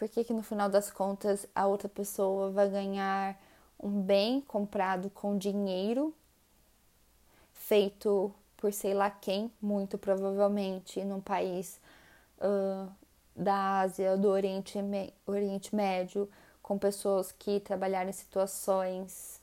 Por 0.00 0.08
que, 0.08 0.24
que 0.24 0.32
no 0.32 0.42
final 0.42 0.70
das 0.70 0.90
contas 0.90 1.46
a 1.54 1.66
outra 1.66 1.86
pessoa 1.86 2.50
vai 2.50 2.70
ganhar 2.70 3.38
um 3.78 4.00
bem 4.00 4.40
comprado 4.40 5.10
com 5.10 5.36
dinheiro, 5.36 6.14
feito 7.52 8.32
por 8.56 8.72
sei 8.72 8.94
lá 8.94 9.10
quem, 9.10 9.52
muito 9.60 9.98
provavelmente 9.98 11.04
num 11.04 11.20
país 11.20 11.78
uh, 12.38 12.90
da 13.36 13.80
Ásia, 13.80 14.16
do 14.16 14.30
Oriente, 14.30 14.78
Oriente 15.26 15.76
Médio, 15.76 16.26
com 16.62 16.78
pessoas 16.78 17.30
que 17.30 17.60
trabalharam 17.60 18.08
em 18.08 18.14
situações 18.14 19.38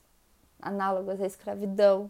análogas 0.59 1.21
à 1.21 1.27
escravidão, 1.27 2.09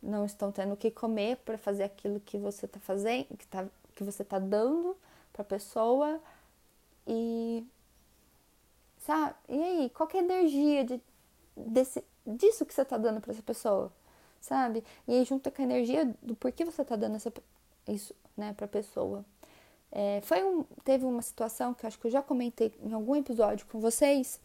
não 0.00 0.24
estão 0.24 0.52
tendo 0.52 0.74
o 0.74 0.76
que 0.76 0.92
comer 0.92 1.38
para 1.38 1.58
fazer 1.58 1.82
aquilo 1.82 2.20
que 2.20 2.38
você 2.38 2.66
está 2.66 2.78
fazendo, 2.78 3.36
que, 3.36 3.48
tá, 3.48 3.66
que 3.96 4.04
você 4.04 4.22
está 4.22 4.38
dando 4.38 4.96
para 5.32 5.42
a 5.42 5.44
pessoa 5.44 6.20
e 7.06 7.66
sabe? 8.98 9.34
E 9.48 9.62
aí, 9.62 9.90
qual 9.90 10.08
é 10.14 10.18
a 10.18 10.22
energia 10.22 10.84
de, 10.84 11.00
desse, 11.56 12.02
disso 12.26 12.64
que 12.64 12.72
você 12.74 12.82
está 12.82 12.96
dando 12.96 13.20
para 13.20 13.32
essa 13.32 13.42
pessoa, 13.42 13.92
sabe? 14.40 14.82
E 15.06 15.12
aí 15.12 15.24
junta 15.24 15.50
com 15.50 15.62
a 15.62 15.64
energia 15.64 16.06
do 16.22 16.34
porquê 16.34 16.64
você 16.64 16.82
está 16.82 16.96
dando 16.96 17.16
essa, 17.16 17.32
isso, 17.88 18.14
né, 18.36 18.52
para 18.54 18.64
a 18.64 18.68
pessoa. 18.68 19.24
É, 19.92 20.20
foi 20.22 20.42
um, 20.42 20.64
teve 20.84 21.04
uma 21.04 21.22
situação 21.22 21.72
que 21.72 21.84
eu 21.84 21.88
acho 21.88 21.98
que 21.98 22.06
eu 22.06 22.10
já 22.10 22.22
comentei 22.22 22.72
em 22.82 22.92
algum 22.92 23.14
episódio 23.14 23.64
com 23.66 23.78
vocês 23.78 24.40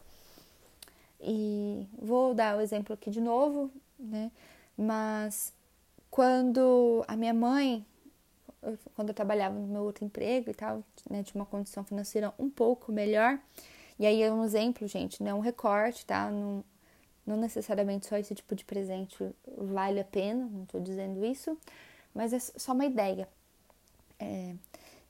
e 1.19 1.87
vou 1.97 2.33
dar 2.35 2.57
o 2.57 2.61
exemplo 2.61 2.93
aqui 2.93 3.09
de 3.09 3.19
novo, 3.19 3.71
né? 3.97 4.31
Mas 4.77 5.51
quando 6.11 7.03
a 7.07 7.15
minha 7.15 7.33
mãe 7.33 7.85
quando 8.95 9.09
eu 9.09 9.13
trabalhava 9.13 9.57
no 9.57 9.67
meu 9.67 9.83
outro 9.83 10.05
emprego 10.05 10.49
e 10.49 10.53
tal, 10.53 10.83
né, 11.09 11.23
tinha 11.23 11.39
uma 11.39 11.45
condição 11.45 11.83
financeira 11.83 12.33
um 12.37 12.49
pouco 12.49 12.91
melhor. 12.91 13.39
E 13.97 14.05
aí 14.05 14.21
é 14.21 14.31
um 14.31 14.43
exemplo, 14.43 14.87
gente, 14.87 15.21
não 15.21 15.31
é 15.31 15.33
um 15.33 15.39
recorte, 15.39 16.05
tá? 16.05 16.29
Não, 16.29 16.63
não 17.25 17.37
necessariamente 17.37 18.07
só 18.07 18.17
esse 18.17 18.33
tipo 18.33 18.55
de 18.55 18.65
presente 18.65 19.17
vale 19.57 19.99
a 19.99 20.03
pena, 20.03 20.45
não 20.45 20.63
estou 20.63 20.81
dizendo 20.81 21.23
isso, 21.25 21.57
mas 22.13 22.33
é 22.33 22.39
só 22.39 22.73
uma 22.73 22.85
ideia. 22.85 23.27
É, 24.19 24.55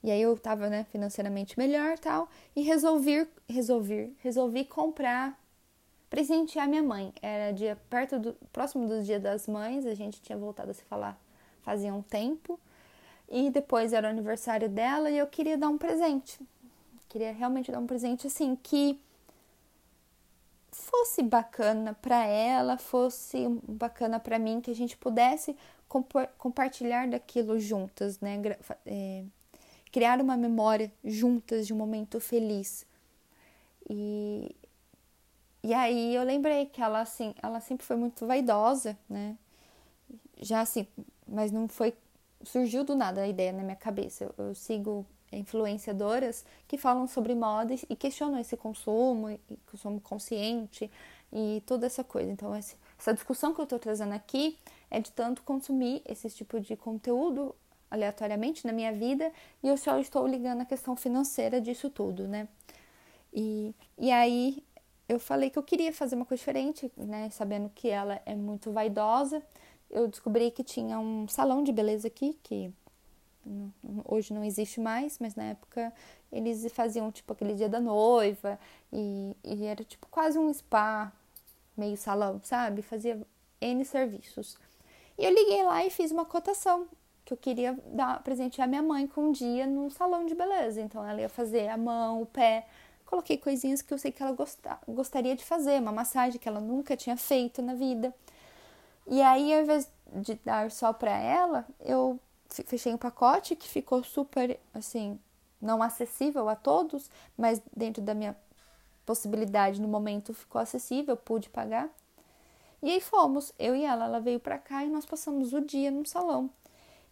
e 0.04 0.12
aí 0.12 0.22
eu 0.22 0.38
tava, 0.38 0.70
né, 0.70 0.86
financeiramente 0.92 1.58
melhor 1.58 1.98
tal, 2.00 2.30
e 2.56 2.62
resolvi, 2.62 3.28
resolvi, 3.48 4.16
resolvi 4.20 4.66
comprar, 4.66 5.40
presentear 6.10 6.68
minha 6.68 6.84
mãe. 6.84 7.14
Era 7.22 7.52
dia 7.52 7.78
perto 7.90 8.20
do, 8.20 8.34
próximo 8.52 8.88
do 8.88 9.04
dia 9.04 9.20
das 9.20 9.48
mães, 9.48 9.86
a 9.86 9.94
gente 9.94 10.22
tinha 10.22 10.38
voltado 10.38 10.72
a 10.72 10.74
se 10.74 10.84
falar 10.84 11.20
fazia 11.62 11.94
um 11.94 12.02
tempo. 12.02 12.60
E 13.30 13.50
depois 13.52 13.94
era 13.94 14.08
o 14.08 14.10
aniversário 14.10 14.68
dela 14.68 15.12
e 15.12 15.18
eu 15.18 15.28
queria 15.28 15.58
dar 15.58 15.70
um 15.70 15.78
presente. 15.78 16.40
Queria 17.08 17.32
realmente 17.32 17.72
dar 17.72 17.80
um 17.80 17.88
presente 17.88 18.26
assim 18.26 18.56
que 18.56 19.00
fosse 20.72 21.22
bacana 21.22 21.94
para 21.94 22.26
ela, 22.26 22.78
fosse 22.78 23.48
bacana 23.68 24.20
para 24.20 24.40
mim, 24.40 24.62
que 24.62 24.72
a 24.72 24.76
gente 24.76 24.98
pudesse 24.98 25.56
compartilhar 26.38 27.08
daquilo 27.08 27.60
juntas, 27.60 28.20
né? 28.20 28.40
É, 28.86 29.24
criar 29.92 30.22
uma 30.22 30.38
memória 30.38 30.92
juntas 31.04 31.68
de 31.68 31.74
um 31.74 31.78
momento 31.78 32.20
feliz. 32.20 32.86
E, 33.90 34.56
e 35.64 35.74
aí 35.74 36.16
eu 36.16 36.24
lembrei 36.24 36.68
que 36.68 36.82
ela 36.82 37.02
assim, 37.02 37.34
ela 37.42 37.60
sempre 37.60 37.86
foi 37.86 37.96
muito 37.96 38.26
vaidosa, 38.26 38.98
né? 39.10 39.36
Já 40.42 40.62
assim, 40.62 40.88
mas 41.28 41.52
não 41.52 41.68
foi 41.68 41.94
surgiu 42.44 42.84
do 42.84 42.96
nada 42.96 43.22
a 43.22 43.28
ideia 43.28 43.52
na 43.52 43.64
minha 43.64 43.76
cabeça. 43.76 44.26
Eu, 44.38 44.46
eu 44.46 44.56
sigo 44.56 45.06
influenciadoras 45.32 46.46
que 46.68 46.78
falam 46.78 47.08
sobre 47.08 47.36
moda 47.36 47.76
e 47.88 47.96
questionam 47.96 48.40
esse 48.40 48.58
consumo, 48.58 49.30
e 49.30 49.40
consumo 49.70 50.02
consciente 50.02 50.90
e 51.32 51.62
toda 51.66 51.86
essa 51.86 52.04
coisa. 52.04 52.32
Então, 52.32 52.54
essa 52.56 53.14
discussão 53.14 53.54
que 53.54 53.62
eu 53.62 53.64
estou 53.64 53.80
trazendo 53.80 54.14
aqui 54.14 54.58
é 54.90 55.00
de 55.00 55.12
tanto 55.12 55.44
consumir 55.44 56.02
esse 56.06 56.30
tipo 56.30 56.60
de 56.60 56.76
conteúdo 56.76 57.56
aleatoriamente 57.92 58.66
na 58.66 58.74
minha 58.74 58.94
vida 58.94 59.32
e 59.64 59.68
eu 59.68 59.78
só 59.78 60.00
estou 60.00 60.28
ligando 60.28 60.62
a 60.62 60.66
questão 60.66 60.96
financeira 60.96 61.60
disso 61.60 61.90
tudo, 61.90 62.28
né? 62.28 62.48
E, 63.34 63.74
e 63.98 64.12
aí 64.12 64.64
eu 65.08 65.20
falei 65.20 65.50
que 65.50 65.58
eu 65.58 65.64
queria 65.64 65.92
fazer 65.94 66.16
uma 66.16 66.26
coisa 66.26 66.40
diferente, 66.40 66.92
né? 66.98 67.30
Sabendo 67.32 67.70
que 67.70 67.88
ela 67.88 68.22
é 68.26 68.36
muito 68.36 68.72
vaidosa 68.72 69.42
eu 69.90 70.08
descobri 70.08 70.52
que 70.52 70.64
tinha 70.64 71.00
um 71.00 71.28
salão 71.28 71.64
de 71.64 71.72
beleza 71.72 72.08
aqui, 72.08 72.38
que 72.44 72.72
hoje 74.06 74.34
não 74.34 74.44
existe 74.44 74.80
mais, 74.80 75.18
mas 75.20 75.36
na 75.36 75.44
época 75.46 75.92
eles 76.32 76.72
faziam 76.72 77.12
tipo 77.12 77.34
aquele 77.34 77.56
dia 77.56 77.70
da 77.70 77.80
noiva 77.80 78.60
e, 78.94 79.36
e 79.44 79.66
era 79.66 79.84
tipo 79.84 80.08
quase 80.10 80.38
um 80.38 80.54
spa, 80.54 81.12
meio 81.76 81.98
salão, 81.98 82.40
sabe? 82.44 82.82
Fazia 82.82 83.20
N 83.62 83.84
serviços. 83.86 84.58
E 85.18 85.26
eu 85.26 85.34
liguei 85.34 85.64
lá 85.64 85.86
e 85.86 85.90
fiz 85.90 86.12
uma 86.12 86.26
cotação 86.26 86.88
que 87.26 87.34
eu 87.34 87.38
queria 87.38 87.78
dar 87.86 88.24
presentear 88.24 88.68
minha 88.68 88.82
mãe 88.82 89.06
com 89.08 89.26
um 89.26 89.32
dia 89.32 89.68
no 89.68 89.90
salão 89.90 90.26
de 90.26 90.36
beleza. 90.36 90.82
Então 90.82 91.08
ela 91.08 91.22
ia 91.22 91.30
fazer 91.30 91.68
a 91.68 91.78
mão, 91.78 92.22
o 92.22 92.26
pé. 92.26 92.68
Coloquei 93.06 93.38
coisinhas 93.38 93.82
que 93.82 93.94
eu 93.94 93.98
sei 93.98 94.12
que 94.12 94.22
ela 94.22 94.34
gostar, 94.34 94.80
gostaria 94.88 95.36
de 95.36 95.44
fazer, 95.44 95.82
uma 95.82 95.92
massagem 95.92 96.40
que 96.40 96.48
ela 96.48 96.60
nunca 96.60 96.96
tinha 96.96 97.18
feito 97.18 97.60
na 97.62 97.74
vida. 97.74 98.14
E 99.10 99.24
aí, 99.24 99.52
ao 99.54 99.64
invés 99.64 99.92
de 100.18 100.36
dar 100.36 100.70
só 100.70 100.94
para 100.94 101.12
ela, 101.12 101.66
eu 101.80 102.20
fechei 102.48 102.94
um 102.94 102.98
pacote 102.98 103.56
que 103.56 103.68
ficou 103.68 104.04
super, 104.04 104.60
assim, 104.72 105.20
não 105.60 105.82
acessível 105.82 106.48
a 106.48 106.56
todos, 106.56 107.10
mas 107.36 107.60
dentro 107.76 108.04
da 108.04 108.14
minha 108.14 108.38
possibilidade 109.08 109.82
no 109.82 109.88
momento 109.88 110.32
ficou 110.32 110.62
acessível, 110.62 111.18
pude 111.18 111.50
pagar. 111.50 111.90
E 112.84 112.92
aí 112.92 113.02
fomos, 113.02 113.52
eu 113.58 113.76
e 113.76 113.84
ela, 113.84 114.06
ela 114.06 114.20
veio 114.20 114.40
para 114.40 114.60
cá 114.60 114.86
e 114.86 114.90
nós 114.90 115.08
passamos 115.08 115.54
o 115.54 115.60
dia 115.60 115.90
no 115.90 116.06
salão. 116.06 116.48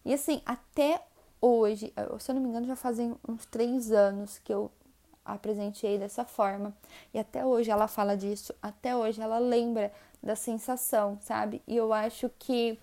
E 0.06 0.14
assim, 0.14 0.40
até 0.46 1.02
hoje, 1.42 1.92
se 2.20 2.32
eu 2.32 2.36
não 2.36 2.44
me 2.44 2.50
engano, 2.50 2.68
já 2.68 2.76
fazem 2.76 3.16
uns 3.28 3.46
três 3.48 3.92
anos 3.92 4.38
que 4.38 4.54
eu 4.54 4.72
a 5.28 5.38
presenteei 5.38 6.00
dessa 6.00 6.24
forma. 6.24 6.74
E 7.14 7.20
até 7.20 7.46
hoje 7.46 7.70
ela 7.70 7.88
fala 7.88 8.16
disso, 8.16 8.54
até 8.62 8.96
hoje 8.96 9.22
ela 9.22 9.38
lembra 9.38 9.92
da 10.24 10.36
sensação, 10.36 11.20
sabe? 11.22 11.62
E 11.68 11.76
eu 11.76 11.94
acho 11.94 12.30
que 12.40 12.80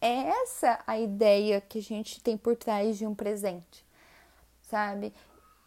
é 0.00 0.28
essa 0.42 0.80
a 0.86 0.98
ideia 0.98 1.60
que 1.60 1.78
a 1.78 1.82
gente 1.82 2.20
tem 2.20 2.36
por 2.36 2.56
trás 2.56 2.98
de 2.98 3.06
um 3.06 3.14
presente, 3.14 3.84
sabe? 4.62 5.14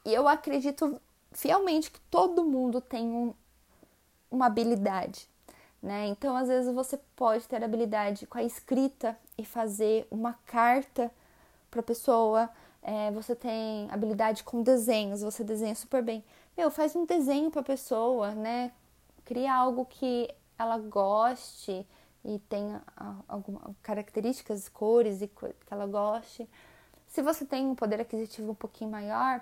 E 0.06 0.13
eu 0.13 0.27
acredito 0.27 1.00
fielmente 1.32 1.89
que 1.89 2.00
todo 2.01 2.44
mundo 2.44 2.82
tem 2.82 3.08
um, 3.08 3.34
uma 4.30 4.48
habilidade, 4.48 5.30
né? 5.82 6.08
Então, 6.08 6.36
às 6.36 6.48
vezes 6.48 6.74
você 6.74 7.00
pode 7.15 7.48
ter 7.48 7.63
habilidade 7.63 8.27
com 8.27 8.38
a 8.38 8.44
escrita 8.44 9.18
e 9.38 9.46
fazer 9.46 10.08
uma 10.12 10.34
carta 10.46 11.12
para 11.70 11.80
a 11.80 11.84
pessoa. 11.84 12.50
É, 12.81 13.11
você 13.11 13.35
tem 13.35 13.88
habilidade 13.91 14.43
com 14.43 14.63
desenhos, 14.63 15.21
você 15.21 15.43
desenha 15.43 15.75
super 15.75 16.01
bem. 16.01 16.23
Meu, 16.57 16.71
faz 16.71 16.95
um 16.95 17.05
desenho 17.05 17.51
para 17.51 17.61
a 17.61 17.63
pessoa, 17.63 18.31
né? 18.31 18.71
Cria 19.23 19.53
algo 19.53 19.85
que 19.85 20.33
ela 20.57 20.77
goste 20.77 21.85
e 22.23 22.39
tenha 22.50 22.81
algumas 23.27 23.75
características, 23.81 24.69
cores 24.69 25.21
e 25.21 25.27
que 25.27 25.53
ela 25.69 25.85
goste. 25.85 26.47
Se 27.07 27.21
você 27.21 27.45
tem 27.45 27.67
um 27.67 27.75
poder 27.75 28.00
aquisitivo 28.00 28.51
um 28.51 28.55
pouquinho 28.55 28.89
maior, 28.89 29.41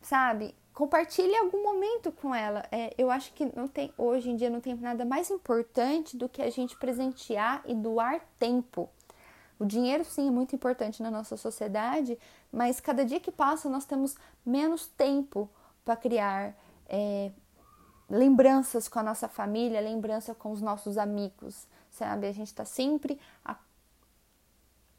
sabe, 0.00 0.54
compartilhe 0.72 1.34
algum 1.36 1.62
momento 1.62 2.12
com 2.12 2.34
ela. 2.34 2.64
É, 2.70 2.94
eu 2.98 3.10
acho 3.10 3.32
que 3.32 3.46
não 3.56 3.66
tem 3.66 3.92
hoje 3.96 4.30
em 4.30 4.36
dia 4.36 4.50
não 4.50 4.60
tem 4.60 4.74
nada 4.74 5.04
mais 5.04 5.30
importante 5.30 6.16
do 6.16 6.28
que 6.28 6.42
a 6.42 6.50
gente 6.50 6.76
presentear 6.76 7.62
e 7.66 7.74
doar 7.74 8.20
tempo, 8.38 8.88
O 9.58 9.64
dinheiro, 9.64 10.04
sim, 10.04 10.28
é 10.28 10.30
muito 10.30 10.54
importante 10.54 11.02
na 11.02 11.10
nossa 11.10 11.36
sociedade, 11.36 12.18
mas 12.52 12.78
cada 12.78 13.04
dia 13.04 13.18
que 13.18 13.32
passa 13.32 13.68
nós 13.68 13.84
temos 13.84 14.14
menos 14.44 14.86
tempo 14.86 15.48
para 15.84 15.96
criar 15.96 16.54
é, 16.88 17.30
lembranças 18.08 18.88
com 18.88 18.98
a 18.98 19.02
nossa 19.02 19.28
família, 19.28 19.80
lembrança 19.80 20.34
com 20.34 20.52
os 20.52 20.60
nossos 20.60 20.98
amigos, 20.98 21.66
sabe? 21.90 22.26
A 22.26 22.32
gente 22.32 22.48
está 22.48 22.64
sempre 22.64 23.18
a... 23.44 23.56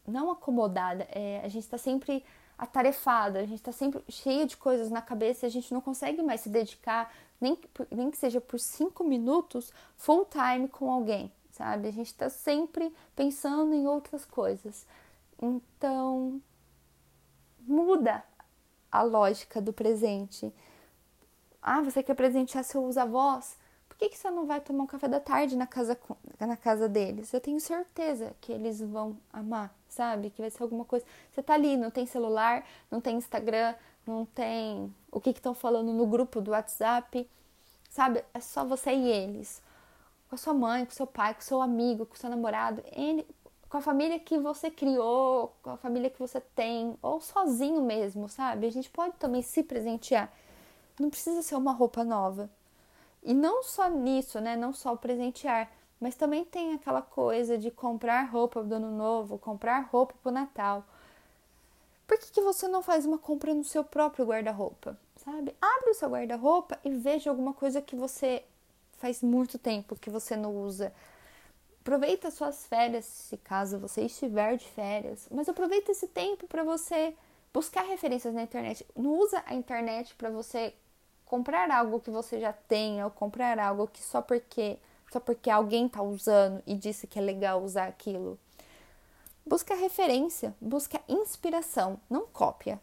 não 0.07 0.31
acomodada, 0.31 1.07
é, 1.11 1.41
a 1.43 1.47
gente 1.47 1.63
está 1.63 1.77
sempre 1.77 2.23
atarefada, 2.57 3.39
a 3.39 3.45
gente 3.45 3.59
está 3.59 3.71
sempre 3.71 4.03
cheia 4.09 4.45
de 4.45 4.57
coisas 4.57 4.89
na 4.89 5.01
cabeça 5.01 5.45
e 5.45 5.47
a 5.47 5.51
gente 5.51 5.71
não 5.73 5.79
consegue 5.79 6.23
mais 6.23 6.41
se 6.41 6.49
dedicar, 6.49 7.13
nem, 7.39 7.57
nem 7.91 8.09
que 8.09 8.17
seja 8.17 8.41
por 8.41 8.59
cinco 8.59 9.03
minutos, 9.03 9.71
full 9.95 10.25
time 10.25 10.67
com 10.67 10.91
alguém, 10.91 11.31
sabe? 11.57 11.87
A 11.87 11.91
gente 11.91 12.07
está 12.07 12.29
sempre 12.29 12.93
pensando 13.15 13.73
em 13.73 13.87
outras 13.87 14.23
coisas. 14.25 14.85
Então, 15.41 16.41
muda 17.61 18.23
a 18.91 19.01
lógica 19.01 19.59
do 19.59 19.73
presente. 19.73 20.53
Ah, 21.61 21.81
você 21.81 22.03
quer 22.03 22.13
presentear 22.13 22.63
seus 22.63 22.97
avós? 22.97 23.57
Por 23.89 23.97
que, 23.97 24.09
que 24.09 24.17
você 24.17 24.29
não 24.29 24.45
vai 24.45 24.61
tomar 24.61 24.83
um 24.83 24.87
café 24.87 25.07
da 25.07 25.19
tarde 25.19 25.55
na 25.55 25.65
casa, 25.65 25.97
na 26.39 26.55
casa 26.55 26.87
deles? 26.87 27.33
Eu 27.33 27.41
tenho 27.41 27.59
certeza 27.59 28.35
que 28.39 28.51
eles 28.51 28.79
vão 28.79 29.17
amar, 29.33 29.73
sabe? 29.89 30.29
Que 30.29 30.41
vai 30.41 30.51
ser 30.51 30.61
alguma 30.61 30.85
coisa. 30.85 31.03
Você 31.31 31.41
tá 31.41 31.55
ali, 31.55 31.75
não 31.75 31.89
tem 31.89 32.05
celular, 32.05 32.63
não 32.91 33.01
tem 33.01 33.17
Instagram, 33.17 33.73
não 34.05 34.25
tem 34.25 34.93
o 35.11 35.19
que 35.19 35.31
estão 35.31 35.55
falando 35.55 35.91
no 35.91 36.05
grupo 36.05 36.39
do 36.39 36.51
WhatsApp, 36.51 37.27
sabe? 37.89 38.23
É 38.33 38.39
só 38.39 38.63
você 38.63 38.91
e 38.91 39.07
eles 39.07 39.61
com 40.29 40.35
a 40.35 40.37
sua 40.37 40.53
mãe, 40.53 40.85
com 40.85 40.91
seu 40.91 41.07
pai, 41.07 41.33
com 41.33 41.41
seu 41.41 41.61
amigo, 41.61 42.05
com 42.05 42.15
seu 42.15 42.29
namorado, 42.29 42.83
com 43.69 43.77
a 43.77 43.81
família 43.81 44.19
que 44.19 44.37
você 44.37 44.69
criou, 44.71 45.53
com 45.61 45.71
a 45.71 45.77
família 45.77 46.09
que 46.09 46.19
você 46.19 46.39
tem, 46.39 46.97
ou 47.01 47.19
sozinho 47.19 47.81
mesmo, 47.81 48.29
sabe? 48.29 48.67
A 48.67 48.71
gente 48.71 48.89
pode 48.89 49.15
também 49.15 49.41
se 49.41 49.63
presentear. 49.63 50.31
Não 50.99 51.09
precisa 51.09 51.41
ser 51.41 51.55
uma 51.55 51.73
roupa 51.73 52.03
nova. 52.03 52.49
E 53.23 53.33
não 53.33 53.63
só 53.63 53.89
nisso, 53.89 54.39
né? 54.39 54.55
Não 54.55 54.73
só 54.73 54.95
presentear, 54.95 55.69
mas 55.99 56.15
também 56.15 56.45
tem 56.45 56.73
aquela 56.73 57.01
coisa 57.01 57.57
de 57.57 57.69
comprar 57.69 58.23
roupa 58.23 58.63
do 58.63 58.75
ano 58.75 58.91
novo, 58.91 59.37
comprar 59.37 59.89
roupa 59.91 60.13
pro 60.21 60.31
Natal. 60.31 60.85
Por 62.07 62.17
que, 62.17 62.31
que 62.31 62.41
você 62.41 62.67
não 62.67 62.81
faz 62.81 63.05
uma 63.05 63.17
compra 63.17 63.53
no 63.53 63.65
seu 63.65 63.83
próprio 63.83 64.25
guarda-roupa? 64.25 64.97
Sabe? 65.17 65.53
Abre 65.61 65.89
o 65.89 65.93
seu 65.93 66.09
guarda-roupa 66.09 66.79
e 66.85 66.89
veja 66.89 67.29
alguma 67.29 67.53
coisa 67.53 67.81
que 67.81 67.95
você 67.95 68.45
faz 68.97 69.21
muito 69.21 69.57
tempo 69.57 69.95
que 69.95 70.09
você 70.09 70.35
não 70.35 70.55
usa. 70.55 70.93
Aproveita 71.81 72.29
suas 72.29 72.65
férias, 72.65 73.05
se 73.05 73.37
caso 73.37 73.79
você 73.79 74.01
estiver 74.01 74.57
de 74.57 74.67
férias, 74.67 75.27
mas 75.31 75.47
aproveita 75.47 75.91
esse 75.91 76.07
tempo 76.07 76.45
para 76.47 76.63
você 76.63 77.15
buscar 77.53 77.83
referências 77.83 78.33
na 78.33 78.43
internet. 78.43 78.85
Não 78.95 79.17
usa 79.17 79.41
a 79.45 79.55
internet 79.55 80.13
para 80.15 80.29
você 80.29 80.73
comprar 81.25 81.71
algo 81.71 81.99
que 81.99 82.11
você 82.11 82.39
já 82.39 82.51
tenha 82.53 83.05
ou 83.05 83.11
comprar 83.11 83.57
algo 83.59 83.87
que 83.87 84.01
só 84.01 84.21
porque 84.21 84.77
só 85.11 85.19
porque 85.21 85.49
alguém 85.49 85.87
tá 85.87 86.01
usando 86.01 86.61
e 86.65 86.75
disse 86.75 87.07
que 87.07 87.17
é 87.17 87.21
legal 87.21 87.63
usar 87.63 87.87
aquilo. 87.87 88.37
Busca 89.45 89.73
referência, 89.73 90.53
busca 90.59 90.99
inspiração, 91.07 91.97
não 92.09 92.27
cópia, 92.27 92.79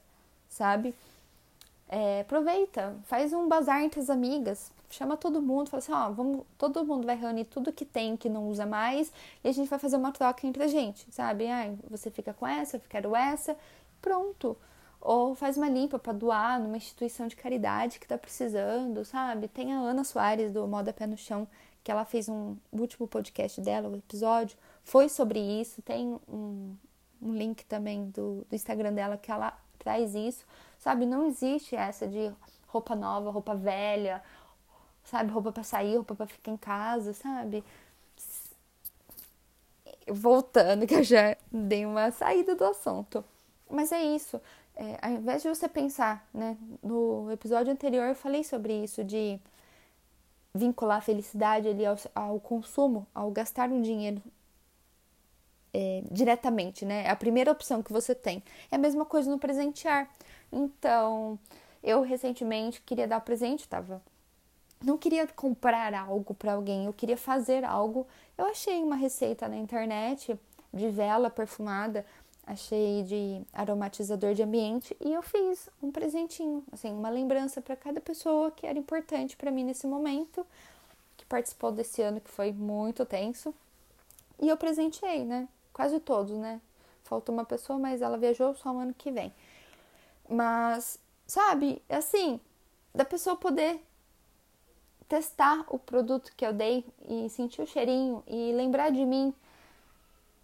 sabe? 0.49 0.95
É, 1.87 2.23
aproveita, 2.23 2.97
faz 3.05 3.35
um 3.35 3.47
bazar 3.47 3.83
entre 3.83 4.01
as 4.01 4.09
amigas, 4.09 4.73
chama 4.95 5.17
todo 5.17 5.43
mundo, 5.43 5.69
fala 5.69 5.79
assim, 5.83 5.93
ó, 5.93 6.11
vamos, 6.11 6.45
todo 6.57 6.85
mundo 6.85 7.07
vai 7.07 7.17
reunir 7.17 7.45
tudo 7.45 7.73
que 7.73 7.85
tem 7.85 8.17
que 8.17 8.29
não 8.29 8.49
usa 8.49 8.65
mais 8.65 9.13
e 9.43 9.49
a 9.49 9.53
gente 9.53 9.69
vai 9.69 9.79
fazer 9.79 9.97
uma 9.97 10.13
troca 10.13 10.47
entre 10.47 10.63
a 10.63 10.69
gente, 10.69 11.07
sabe? 11.13 11.47
Ai, 11.49 11.77
você 11.91 12.11
fica 12.11 12.33
com 12.33 12.47
essa, 12.47 12.77
eu 12.77 12.81
quero 12.89 13.15
essa, 13.17 13.57
pronto. 14.01 14.57
Ou 15.01 15.35
faz 15.35 15.59
uma 15.59 15.69
limpa 15.69 15.99
para 15.99 16.13
doar 16.13 16.59
numa 16.61 16.77
instituição 16.77 17.27
de 17.27 17.37
caridade 17.37 17.99
que 17.99 18.09
tá 18.09 18.17
precisando, 18.17 19.05
sabe? 19.05 19.49
Tem 19.49 19.73
a 19.73 19.79
Ana 19.79 20.05
Soares 20.05 20.51
do 20.51 20.67
Moda 20.67 20.93
Pé 20.93 21.07
no 21.07 21.17
Chão, 21.17 21.47
que 21.83 21.91
ela 21.91 22.07
fez 22.07 22.29
um 22.29 22.57
último 22.73 23.07
podcast 23.07 23.61
dela, 23.61 23.89
o 23.91 23.97
episódio, 23.97 24.57
foi 24.83 25.11
sobre 25.11 25.39
isso. 25.39 25.83
Tem 25.83 26.19
um, 26.27 26.75
um 27.21 27.35
link 27.35 27.65
também 27.67 28.07
do, 28.11 28.47
do 28.49 28.55
Instagram 28.55 28.95
dela 28.95 29.19
que 29.19 29.31
ela 29.31 29.53
traz 29.79 30.15
isso, 30.15 30.47
sabe? 30.79 31.05
Não 31.05 31.27
existe 31.27 31.77
essa 31.77 32.07
de 32.09 32.33
roupa 32.67 32.97
nova, 32.97 33.31
roupa 33.31 33.55
velha, 33.55 34.23
sabe? 35.05 35.31
Roupa 35.33 35.53
para 35.53 35.63
sair, 35.63 35.97
roupa 35.97 36.15
para 36.15 36.27
ficar 36.27 36.51
em 36.53 36.57
casa, 36.57 37.13
sabe? 37.13 37.65
Voltando, 40.09 40.87
que 40.89 40.95
eu 40.95 41.03
já 41.03 41.37
dei 41.51 41.87
uma 41.87 42.11
saída 42.11 42.55
do 42.55 42.65
assunto. 42.65 43.25
Mas 43.71 43.93
é 43.93 44.03
isso. 44.03 44.41
É, 44.77 44.99
ao 45.01 45.13
invés 45.13 45.43
de 45.43 45.49
você 45.49 45.69
pensar, 45.69 46.27
né? 46.33 46.57
No 46.83 47.31
episódio 47.31 47.73
anterior 47.73 48.09
eu 48.09 48.15
falei 48.15 48.43
sobre 48.45 48.73
isso, 48.85 49.05
de 49.05 49.41
vincular 50.55 50.99
a 50.99 51.01
felicidade 51.01 51.69
ali 51.69 51.85
ao, 51.85 51.97
ao 52.15 52.41
consumo, 52.41 53.07
ao 53.15 53.31
gastar 53.31 53.71
um 53.71 53.83
dinheiro 53.83 54.23
é, 55.73 56.03
diretamente, 56.11 56.85
né? 56.85 57.05
É 57.05 57.11
a 57.11 57.17
primeira 57.17 57.51
opção 57.51 57.83
que 57.83 57.93
você 57.93 58.15
tem. 58.15 58.43
É 58.71 58.77
a 58.77 58.79
mesma 58.79 59.05
coisa 59.05 59.31
no 59.31 59.39
presentear. 59.39 60.09
Então, 60.53 61.39
eu 61.83 62.03
recentemente 62.03 62.81
queria 62.83 63.09
dar 63.09 63.21
presente, 63.21 63.69
tava 63.69 64.01
não 64.85 64.99
queria 64.99 65.27
comprar 65.27 65.95
algo 65.95 66.35
para 66.35 66.55
alguém, 66.55 66.87
eu 66.87 66.93
queria 66.93 67.17
fazer 67.17 67.65
algo. 67.65 68.07
Eu 68.37 68.47
achei 68.47 68.83
uma 68.83 68.97
receita 68.97 69.49
na 69.49 69.57
internet 69.57 70.39
de 70.73 70.89
vela 70.91 71.31
perfumada, 71.31 72.05
achei 72.47 73.03
de 73.05 73.43
aromatizador 73.53 74.35
de 74.35 74.43
ambiente 74.43 74.97
e 75.01 75.13
eu 75.13 75.23
fiz 75.23 75.69
um 75.83 75.91
presentinho, 75.91 76.63
assim, 76.73 76.93
uma 76.93 77.09
lembrança 77.09 77.61
para 77.61 77.77
cada 77.77 78.01
pessoa 78.01 78.51
que 78.51 78.67
era 78.67 78.79
importante 78.79 79.37
para 79.37 79.51
mim 79.51 79.65
nesse 79.65 79.87
momento, 79.87 80.47
que 81.17 81.25
participou 81.25 81.73
desse 81.73 82.03
ano 82.03 82.21
que 82.21 82.31
foi 82.31 82.53
muito 82.53 83.05
tenso. 83.07 83.55
E 84.41 84.49
eu 84.49 84.57
presenteei, 84.57 85.25
né? 85.25 85.49
Quase 85.73 85.99
todos, 86.01 86.37
né? 86.37 86.61
Faltou 87.05 87.35
uma 87.35 87.45
pessoa, 87.45 87.79
mas 87.79 88.03
ela 88.03 88.19
viajou 88.19 88.55
só 88.55 88.73
no 88.73 88.81
ano 88.81 88.95
que 88.95 89.11
vem. 89.11 89.33
Mas, 90.29 90.99
sabe, 91.27 91.83
assim, 91.89 92.41
da 92.95 93.05
pessoa 93.05 93.37
poder 93.37 93.81
testar 95.09 95.65
o 95.69 95.79
produto 95.79 96.33
que 96.37 96.45
eu 96.45 96.53
dei 96.53 96.85
e 97.09 97.29
sentir 97.29 97.63
o 97.63 97.67
cheirinho 97.67 98.23
e 98.27 98.53
lembrar 98.53 98.91
de 98.91 99.05
mim 99.05 99.35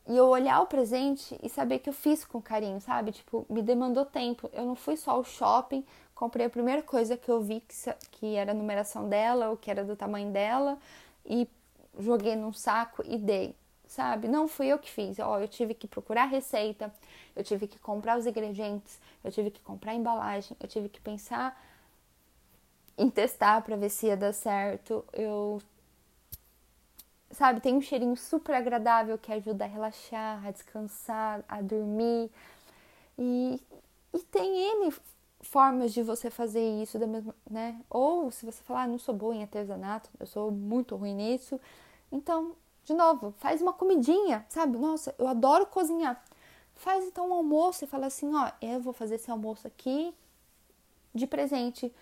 e 0.07 0.17
eu 0.17 0.27
olhar 0.27 0.61
o 0.61 0.67
presente 0.67 1.39
e 1.43 1.49
saber 1.49 1.79
que 1.79 1.89
eu 1.89 1.93
fiz 1.93 2.25
com 2.25 2.43
carinho, 2.43 2.81
sabe? 2.81 3.13
Tipo, 3.13 3.47
me 3.49 3.63
demandou 3.63 4.05
tempo. 4.05 4.51
Eu 4.53 4.65
não 4.65 4.75
fui 4.75 4.97
só 4.97 5.13
ao 5.13 5.25
shopping, 5.25 5.85
comprei 6.15 6.47
a 6.47 6.51
primeira 6.51 6.83
coisa 6.83 7.17
que 7.17 7.31
eu 7.31 7.41
vi 7.41 7.61
que, 7.61 7.75
que 8.11 8.35
era 8.35 8.51
a 8.51 8.55
numeração 8.55 9.09
dela 9.09 9.51
ou 9.51 9.57
que 9.57 9.71
era 9.71 9.85
do 9.85 9.95
tamanho 9.95 10.33
dela 10.33 10.79
e 11.25 11.49
joguei 11.99 12.35
num 12.35 12.53
saco 12.53 13.05
e 13.07 13.17
dei, 13.17 13.55
sabe? 13.87 14.27
Não 14.27 14.49
fui 14.49 14.67
eu 14.67 14.79
que 14.79 14.91
fiz. 14.91 15.19
Ó, 15.21 15.39
eu 15.39 15.47
tive 15.47 15.75
que 15.75 15.87
procurar 15.87 16.25
receita, 16.25 16.93
eu 17.37 17.45
tive 17.45 17.69
que 17.69 17.79
comprar 17.79 18.19
os 18.19 18.27
ingredientes, 18.27 18.99
eu 19.23 19.31
tive 19.31 19.51
que 19.51 19.61
comprar 19.61 19.93
a 19.93 19.95
embalagem, 19.95 20.57
eu 20.59 20.69
tive 20.69 20.89
que 20.89 21.01
pensar 21.01 21.57
em 23.01 23.09
testar 23.09 23.63
para 23.63 23.77
ver 23.77 23.89
se 23.89 24.07
ia 24.07 24.17
dar 24.17 24.33
certo. 24.33 25.05
Eu 25.13 25.61
sabe, 27.31 27.61
tem 27.61 27.75
um 27.75 27.81
cheirinho 27.81 28.17
super 28.17 28.55
agradável 28.55 29.17
que 29.17 29.33
ajuda 29.33 29.65
a 29.65 29.69
relaxar, 29.69 30.47
a 30.47 30.51
descansar, 30.51 31.43
a 31.49 31.63
dormir. 31.63 32.31
E, 33.19 33.61
e 34.13 34.19
tem 34.19 34.83
N 34.83 34.93
formas 35.41 35.95
de 35.95 36.03
você 36.03 36.29
fazer 36.29 36.83
isso 36.83 36.99
da 36.99 37.07
mesma, 37.07 37.35
né? 37.49 37.81
Ou 37.89 38.31
se 38.31 38.45
você 38.45 38.63
falar, 38.63 38.83
ah, 38.83 38.87
não 38.87 38.99
sou 38.99 39.15
boa 39.15 39.35
em 39.35 39.43
artesanato, 39.43 40.11
eu 40.21 40.27
sou 40.27 40.51
muito 40.51 40.95
ruim 40.95 41.15
nisso. 41.15 41.59
Então, 42.13 42.55
de 42.85 42.93
novo, 42.93 43.33
faz 43.39 43.63
uma 43.63 43.73
comidinha, 43.73 44.45
sabe? 44.51 44.77
Nossa, 44.77 45.15
eu 45.19 45.27
adoro 45.27 45.65
cozinhar. 45.67 46.23
Faz 46.75 47.05
então 47.05 47.31
um 47.31 47.33
almoço 47.33 47.85
e 47.85 47.87
fala 47.87 48.07
assim, 48.07 48.35
ó, 48.35 48.51
eu 48.61 48.81
vou 48.81 48.93
fazer 48.93 49.15
esse 49.15 49.31
almoço 49.31 49.67
aqui 49.67 50.15
de 51.15 51.27
presente 51.27 51.93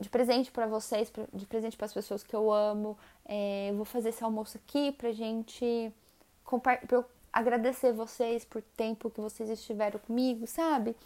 de 0.00 0.08
presente 0.08 0.50
para 0.50 0.66
vocês, 0.66 1.12
de 1.32 1.46
presente 1.46 1.76
para 1.76 1.86
as 1.86 1.94
pessoas 1.94 2.22
que 2.22 2.34
eu 2.34 2.52
amo. 2.52 2.96
É, 3.24 3.70
eu 3.70 3.76
vou 3.76 3.84
fazer 3.84 4.10
esse 4.10 4.22
almoço 4.22 4.56
aqui 4.58 4.92
pra 4.92 5.12
gente 5.12 5.92
pra 6.62 6.80
eu 6.90 7.04
agradecer 7.32 7.92
vocês 7.92 8.44
por 8.44 8.62
tempo 8.62 9.10
que 9.10 9.20
vocês 9.20 9.50
estiveram 9.50 9.98
comigo, 10.00 10.46
sabe? 10.46 10.96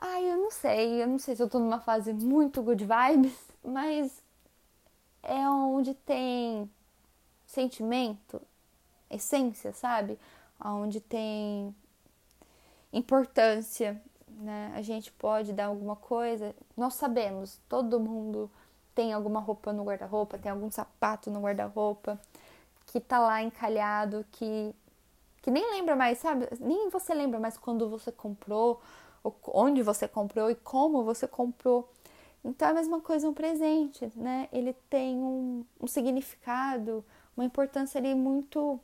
Ai, 0.00 0.30
eu 0.30 0.36
não 0.36 0.50
sei, 0.50 1.02
eu 1.02 1.06
não 1.08 1.18
sei 1.18 1.34
se 1.34 1.42
eu 1.42 1.48
tô 1.48 1.58
numa 1.58 1.80
fase 1.80 2.12
muito 2.12 2.62
good 2.62 2.84
vibes, 2.84 3.36
mas 3.64 4.22
é 5.22 5.48
onde 5.48 5.94
tem 5.94 6.70
sentimento, 7.46 8.40
essência, 9.10 9.72
sabe? 9.72 10.18
Onde 10.62 11.00
tem 11.00 11.74
importância, 12.92 14.00
né? 14.40 14.72
A 14.74 14.82
gente 14.82 15.12
pode 15.12 15.52
dar 15.52 15.66
alguma 15.66 15.96
coisa. 15.96 16.54
Nós 16.76 16.94
sabemos, 16.94 17.60
todo 17.68 18.00
mundo 18.00 18.50
tem 18.94 19.12
alguma 19.12 19.40
roupa 19.40 19.72
no 19.72 19.84
guarda-roupa, 19.84 20.38
tem 20.38 20.50
algum 20.50 20.70
sapato 20.70 21.30
no 21.30 21.40
guarda-roupa 21.40 22.18
que 22.86 22.98
tá 23.00 23.20
lá 23.20 23.42
encalhado, 23.42 24.24
que 24.32 24.74
que 25.42 25.50
nem 25.50 25.70
lembra 25.70 25.96
mais, 25.96 26.18
sabe? 26.18 26.46
Nem 26.60 26.90
você 26.90 27.14
lembra 27.14 27.40
mais 27.40 27.56
quando 27.56 27.88
você 27.88 28.12
comprou, 28.12 28.80
onde 29.46 29.82
você 29.82 30.06
comprou 30.06 30.50
e 30.50 30.54
como 30.54 31.02
você 31.02 31.26
comprou. 31.26 31.88
Então 32.44 32.68
é 32.68 32.70
a 32.72 32.74
mesma 32.74 33.00
coisa 33.00 33.28
um 33.28 33.34
presente, 33.34 34.10
né? 34.16 34.48
Ele 34.52 34.74
tem 34.88 35.16
um, 35.16 35.64
um 35.80 35.86
significado, 35.86 37.04
uma 37.36 37.44
importância 37.44 37.98
ali 37.98 38.14
muito, 38.14 38.78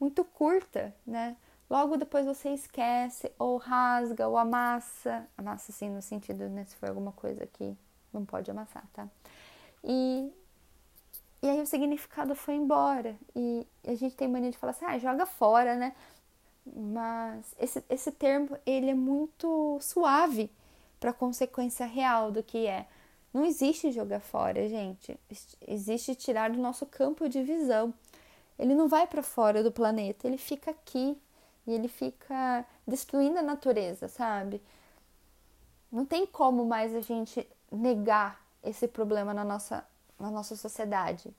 muito 0.00 0.24
curta, 0.24 0.94
né? 1.06 1.36
Logo 1.72 1.96
depois 1.96 2.26
você 2.26 2.50
esquece, 2.50 3.32
ou 3.38 3.56
rasga, 3.56 4.28
ou 4.28 4.36
amassa. 4.36 5.26
Amassa, 5.38 5.72
assim, 5.72 5.88
no 5.88 6.02
sentido, 6.02 6.46
né? 6.50 6.66
Se 6.66 6.76
for 6.76 6.90
alguma 6.90 7.12
coisa 7.12 7.46
que 7.46 7.74
não 8.12 8.26
pode 8.26 8.50
amassar, 8.50 8.84
tá? 8.92 9.08
E, 9.82 10.30
e 11.40 11.48
aí 11.48 11.62
o 11.62 11.66
significado 11.66 12.34
foi 12.34 12.56
embora. 12.56 13.16
E 13.34 13.66
a 13.86 13.94
gente 13.94 14.14
tem 14.14 14.28
mania 14.28 14.50
de 14.50 14.58
falar 14.58 14.72
assim, 14.72 14.84
ah, 14.84 14.98
joga 14.98 15.24
fora, 15.24 15.74
né? 15.74 15.94
Mas 16.66 17.54
esse, 17.58 17.82
esse 17.88 18.12
termo, 18.12 18.54
ele 18.66 18.90
é 18.90 18.94
muito 18.94 19.78
suave 19.80 20.50
para 21.00 21.08
a 21.08 21.14
consequência 21.14 21.86
real 21.86 22.30
do 22.30 22.42
que 22.42 22.66
é. 22.66 22.86
Não 23.32 23.46
existe 23.46 23.90
jogar 23.92 24.20
fora, 24.20 24.68
gente. 24.68 25.18
Existe 25.66 26.14
tirar 26.14 26.50
do 26.50 26.58
nosso 26.58 26.84
campo 26.84 27.30
de 27.30 27.42
visão. 27.42 27.94
Ele 28.58 28.74
não 28.74 28.88
vai 28.88 29.06
para 29.06 29.22
fora 29.22 29.62
do 29.62 29.72
planeta, 29.72 30.26
ele 30.26 30.36
fica 30.36 30.70
aqui 30.70 31.16
e 31.66 31.72
ele 31.72 31.88
fica 31.88 32.64
destruindo 32.86 33.38
a 33.38 33.42
natureza, 33.42 34.08
sabe? 34.08 34.62
Não 35.90 36.04
tem 36.04 36.26
como 36.26 36.64
mais 36.64 36.94
a 36.94 37.00
gente 37.00 37.46
negar 37.70 38.40
esse 38.62 38.88
problema 38.88 39.34
na 39.34 39.44
nossa, 39.44 39.86
na 40.18 40.30
nossa 40.30 40.56
sociedade. 40.56 41.30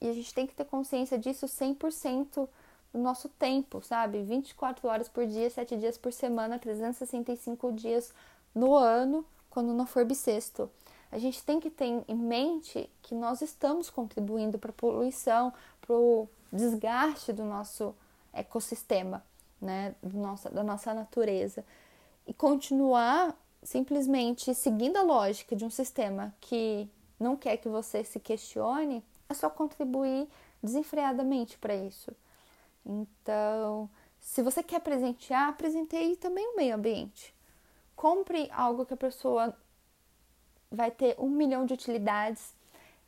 E 0.00 0.08
a 0.08 0.12
gente 0.12 0.34
tem 0.34 0.46
que 0.46 0.54
ter 0.54 0.64
consciência 0.64 1.18
disso 1.18 1.46
100% 1.46 2.48
do 2.92 2.98
nosso 2.98 3.28
tempo, 3.28 3.82
sabe? 3.82 4.22
24 4.22 4.86
horas 4.86 5.08
por 5.08 5.26
dia, 5.26 5.50
7 5.50 5.76
dias 5.76 5.98
por 5.98 6.12
semana, 6.12 6.58
365 6.58 7.72
dias 7.72 8.12
no 8.54 8.74
ano, 8.74 9.24
quando 9.50 9.72
não 9.72 9.86
for 9.86 10.04
bissexto. 10.04 10.70
A 11.10 11.18
gente 11.18 11.42
tem 11.42 11.58
que 11.58 11.70
ter 11.70 12.04
em 12.06 12.16
mente 12.16 12.90
que 13.02 13.14
nós 13.14 13.40
estamos 13.40 13.88
contribuindo 13.88 14.58
para 14.58 14.70
a 14.70 14.74
poluição, 14.74 15.52
para 15.80 15.94
o 15.94 16.28
desgaste 16.52 17.32
do 17.32 17.44
nosso 17.44 17.94
ecossistema, 18.34 19.24
né, 19.60 19.94
do 20.02 20.18
nosso, 20.18 20.50
da 20.50 20.62
nossa 20.62 20.92
natureza. 20.92 21.64
E 22.26 22.32
continuar 22.32 23.36
simplesmente 23.62 24.54
seguindo 24.54 24.96
a 24.96 25.02
lógica 25.02 25.56
de 25.56 25.64
um 25.64 25.70
sistema 25.70 26.34
que 26.40 26.88
não 27.18 27.36
quer 27.36 27.56
que 27.56 27.68
você 27.68 28.04
se 28.04 28.20
questione, 28.20 29.02
é 29.28 29.34
só 29.34 29.48
contribuir 29.48 30.28
desenfreadamente 30.62 31.56
para 31.58 31.74
isso. 31.74 32.12
Então, 32.84 33.88
se 34.20 34.42
você 34.42 34.62
quer 34.62 34.80
presentear, 34.80 35.48
apresentei 35.48 36.16
também 36.16 36.46
o 36.48 36.56
meio 36.56 36.74
ambiente. 36.74 37.34
Compre 37.96 38.50
algo 38.52 38.84
que 38.84 38.94
a 38.94 38.96
pessoa 38.96 39.56
vai 40.70 40.90
ter 40.90 41.14
um 41.18 41.28
milhão 41.28 41.64
de 41.64 41.74
utilidades. 41.74 42.52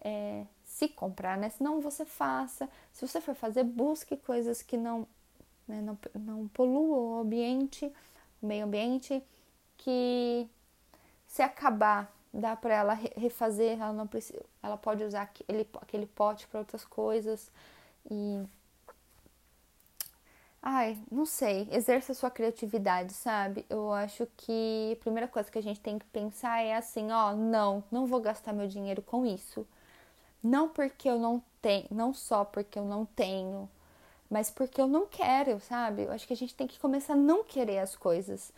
É, 0.00 0.44
se 0.64 0.88
comprar, 0.88 1.38
né? 1.38 1.48
Se 1.48 1.62
não, 1.62 1.80
você 1.80 2.04
faça. 2.04 2.68
Se 2.92 3.06
você 3.06 3.20
for 3.20 3.34
fazer, 3.34 3.64
busque 3.64 4.16
coisas 4.16 4.62
que 4.62 4.76
não, 4.76 5.06
né, 5.66 5.80
não, 5.80 5.98
não 6.14 6.48
poluam 6.48 7.18
o 7.18 7.20
ambiente, 7.20 7.92
o 8.42 8.46
meio 8.46 8.64
ambiente, 8.64 9.22
que 9.78 10.48
se 11.26 11.42
acabar, 11.42 12.12
dá 12.32 12.56
para 12.56 12.74
ela 12.74 12.94
refazer, 12.94 13.80
ela 13.80 13.92
não 13.92 14.06
precisa, 14.06 14.42
ela 14.62 14.76
pode 14.76 15.04
usar 15.04 15.22
aquele, 15.22 15.68
aquele 15.80 16.06
pote 16.06 16.46
para 16.48 16.60
outras 16.60 16.84
coisas 16.84 17.50
e 18.10 18.44
Ai, 20.68 20.98
não 21.12 21.24
sei, 21.24 21.68
exerça 21.70 22.12
sua 22.12 22.28
criatividade, 22.28 23.12
sabe? 23.12 23.64
Eu 23.70 23.92
acho 23.92 24.26
que 24.36 24.96
a 24.98 25.02
primeira 25.02 25.28
coisa 25.28 25.48
que 25.48 25.58
a 25.58 25.62
gente 25.62 25.78
tem 25.80 25.96
que 25.96 26.04
pensar 26.06 26.60
é 26.60 26.74
assim, 26.74 27.12
ó, 27.12 27.34
não, 27.36 27.84
não 27.90 28.04
vou 28.04 28.20
gastar 28.20 28.52
meu 28.52 28.66
dinheiro 28.66 29.00
com 29.00 29.24
isso. 29.24 29.64
Não 30.42 30.68
porque 30.68 31.08
eu 31.08 31.18
não 31.18 31.42
tenho, 31.62 31.86
não 31.90 32.12
só 32.12 32.44
porque 32.44 32.78
eu 32.78 32.84
não 32.84 33.06
tenho, 33.06 33.68
mas 34.30 34.50
porque 34.50 34.80
eu 34.80 34.86
não 34.86 35.06
quero, 35.06 35.60
sabe? 35.60 36.02
Eu 36.02 36.12
acho 36.12 36.26
que 36.26 36.32
a 36.32 36.36
gente 36.36 36.54
tem 36.54 36.66
que 36.66 36.78
começar 36.78 37.14
a 37.14 37.16
não 37.16 37.44
querer 37.44 37.78
as 37.78 37.96
coisas. 37.96 38.52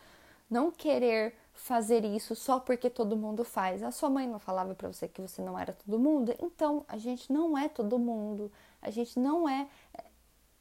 Não 0.51 0.71
querer 0.71 1.35
fazer 1.53 2.05
isso 2.05 2.35
só 2.35 2.59
porque 2.59 2.89
todo 2.89 3.17
mundo 3.17 3.45
faz. 3.45 3.83
A 3.83 3.91
sua 3.91 4.09
mãe 4.09 4.27
não 4.27 4.39
falava 4.39 4.75
para 4.75 4.91
você 4.91 5.07
que 5.07 5.21
você 5.21 5.43
não 5.43 5.59
era 5.59 5.73
todo 5.73 5.99
mundo? 5.99 6.35
Então, 6.41 6.85
a 6.89 6.97
gente 6.97 7.31
não 7.33 7.57
é 7.57 7.69
todo 7.69 7.99
mundo. 7.99 8.51
A 8.81 8.91
gente 8.91 9.19
não 9.19 9.49
é 9.49 9.69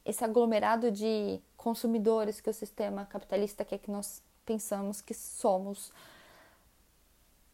esse 0.04 0.24
aglomerado 0.24 0.90
de 0.90 1.40
consumidores 1.56 2.40
que 2.40 2.50
o 2.50 2.54
sistema 2.54 3.06
capitalista 3.06 3.64
quer 3.64 3.78
que 3.78 3.90
nós 3.90 4.22
pensamos 4.44 5.00
que 5.00 5.14
somos. 5.14 5.92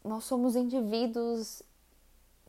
Nós 0.03 0.25
somos 0.25 0.55
indivíduos 0.55 1.61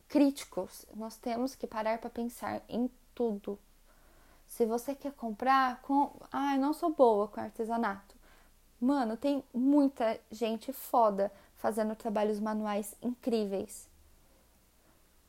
críticos. 0.07 0.85
Nós 0.95 1.15
temos 1.15 1.55
que 1.55 1.67
parar 1.67 1.99
para 1.99 2.09
pensar 2.09 2.61
em 2.67 2.89
tudo. 3.13 3.57
Se 4.47 4.65
você 4.65 4.95
quer 4.95 5.11
comprar 5.13 5.81
com, 5.81 6.11
ah, 6.31 6.55
eu 6.55 6.61
não 6.61 6.73
sou 6.73 6.89
boa 6.89 7.27
com 7.27 7.39
artesanato. 7.39 8.15
Mano, 8.79 9.17
tem 9.17 9.43
muita 9.53 10.19
gente 10.31 10.71
foda 10.71 11.31
fazendo 11.55 11.95
trabalhos 11.95 12.39
manuais 12.39 12.95
incríveis. 13.01 13.89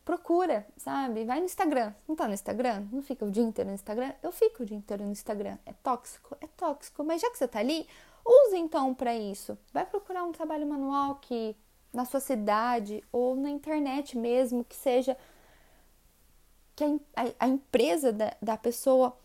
Procura, 0.04 0.66
sabe? 0.76 1.24
Vai 1.24 1.38
no 1.40 1.46
Instagram. 1.46 1.92
Não 2.07 2.16
tá 2.16 2.26
no 2.26 2.35
Instagram? 2.35 2.87
Não 2.90 3.02
fica 3.02 3.24
o 3.24 3.31
dia 3.31 3.42
inteiro 3.42 3.68
no 3.68 3.74
Instagram? 3.74 4.12
Eu 4.22 4.33
fico 4.33 4.62
o 4.62 4.66
dia 4.66 4.76
inteiro 4.76 5.04
no 5.04 5.12
Instagram. 5.12 5.59
É 5.66 5.72
tóxico? 5.72 6.37
É 6.40 6.46
tóxico. 6.46 7.04
Mas 7.04 7.20
já 7.20 7.31
que 7.31 7.37
você 7.37 7.46
tá 7.46 7.59
ali, 7.59 7.87
use 8.24 8.57
então 8.57 8.94
para 8.94 9.14
isso. 9.14 9.59
Vai 9.72 9.85
procurar 9.85 10.24
um 10.24 10.33
trabalho 10.33 10.66
manual 10.66 11.16
que 11.16 11.54
na 11.92 12.04
sua 12.04 12.20
cidade 12.20 13.02
ou 13.12 13.35
na 13.37 13.50
internet 13.50 14.16
mesmo, 14.16 14.64
que 14.64 14.76
seja 14.76 15.16
que 16.78 16.84
a, 16.84 16.88
a, 17.16 17.32
a 17.40 17.48
empresa 17.48 18.12
da, 18.12 18.32
da 18.40 18.56
pessoa 18.56 19.16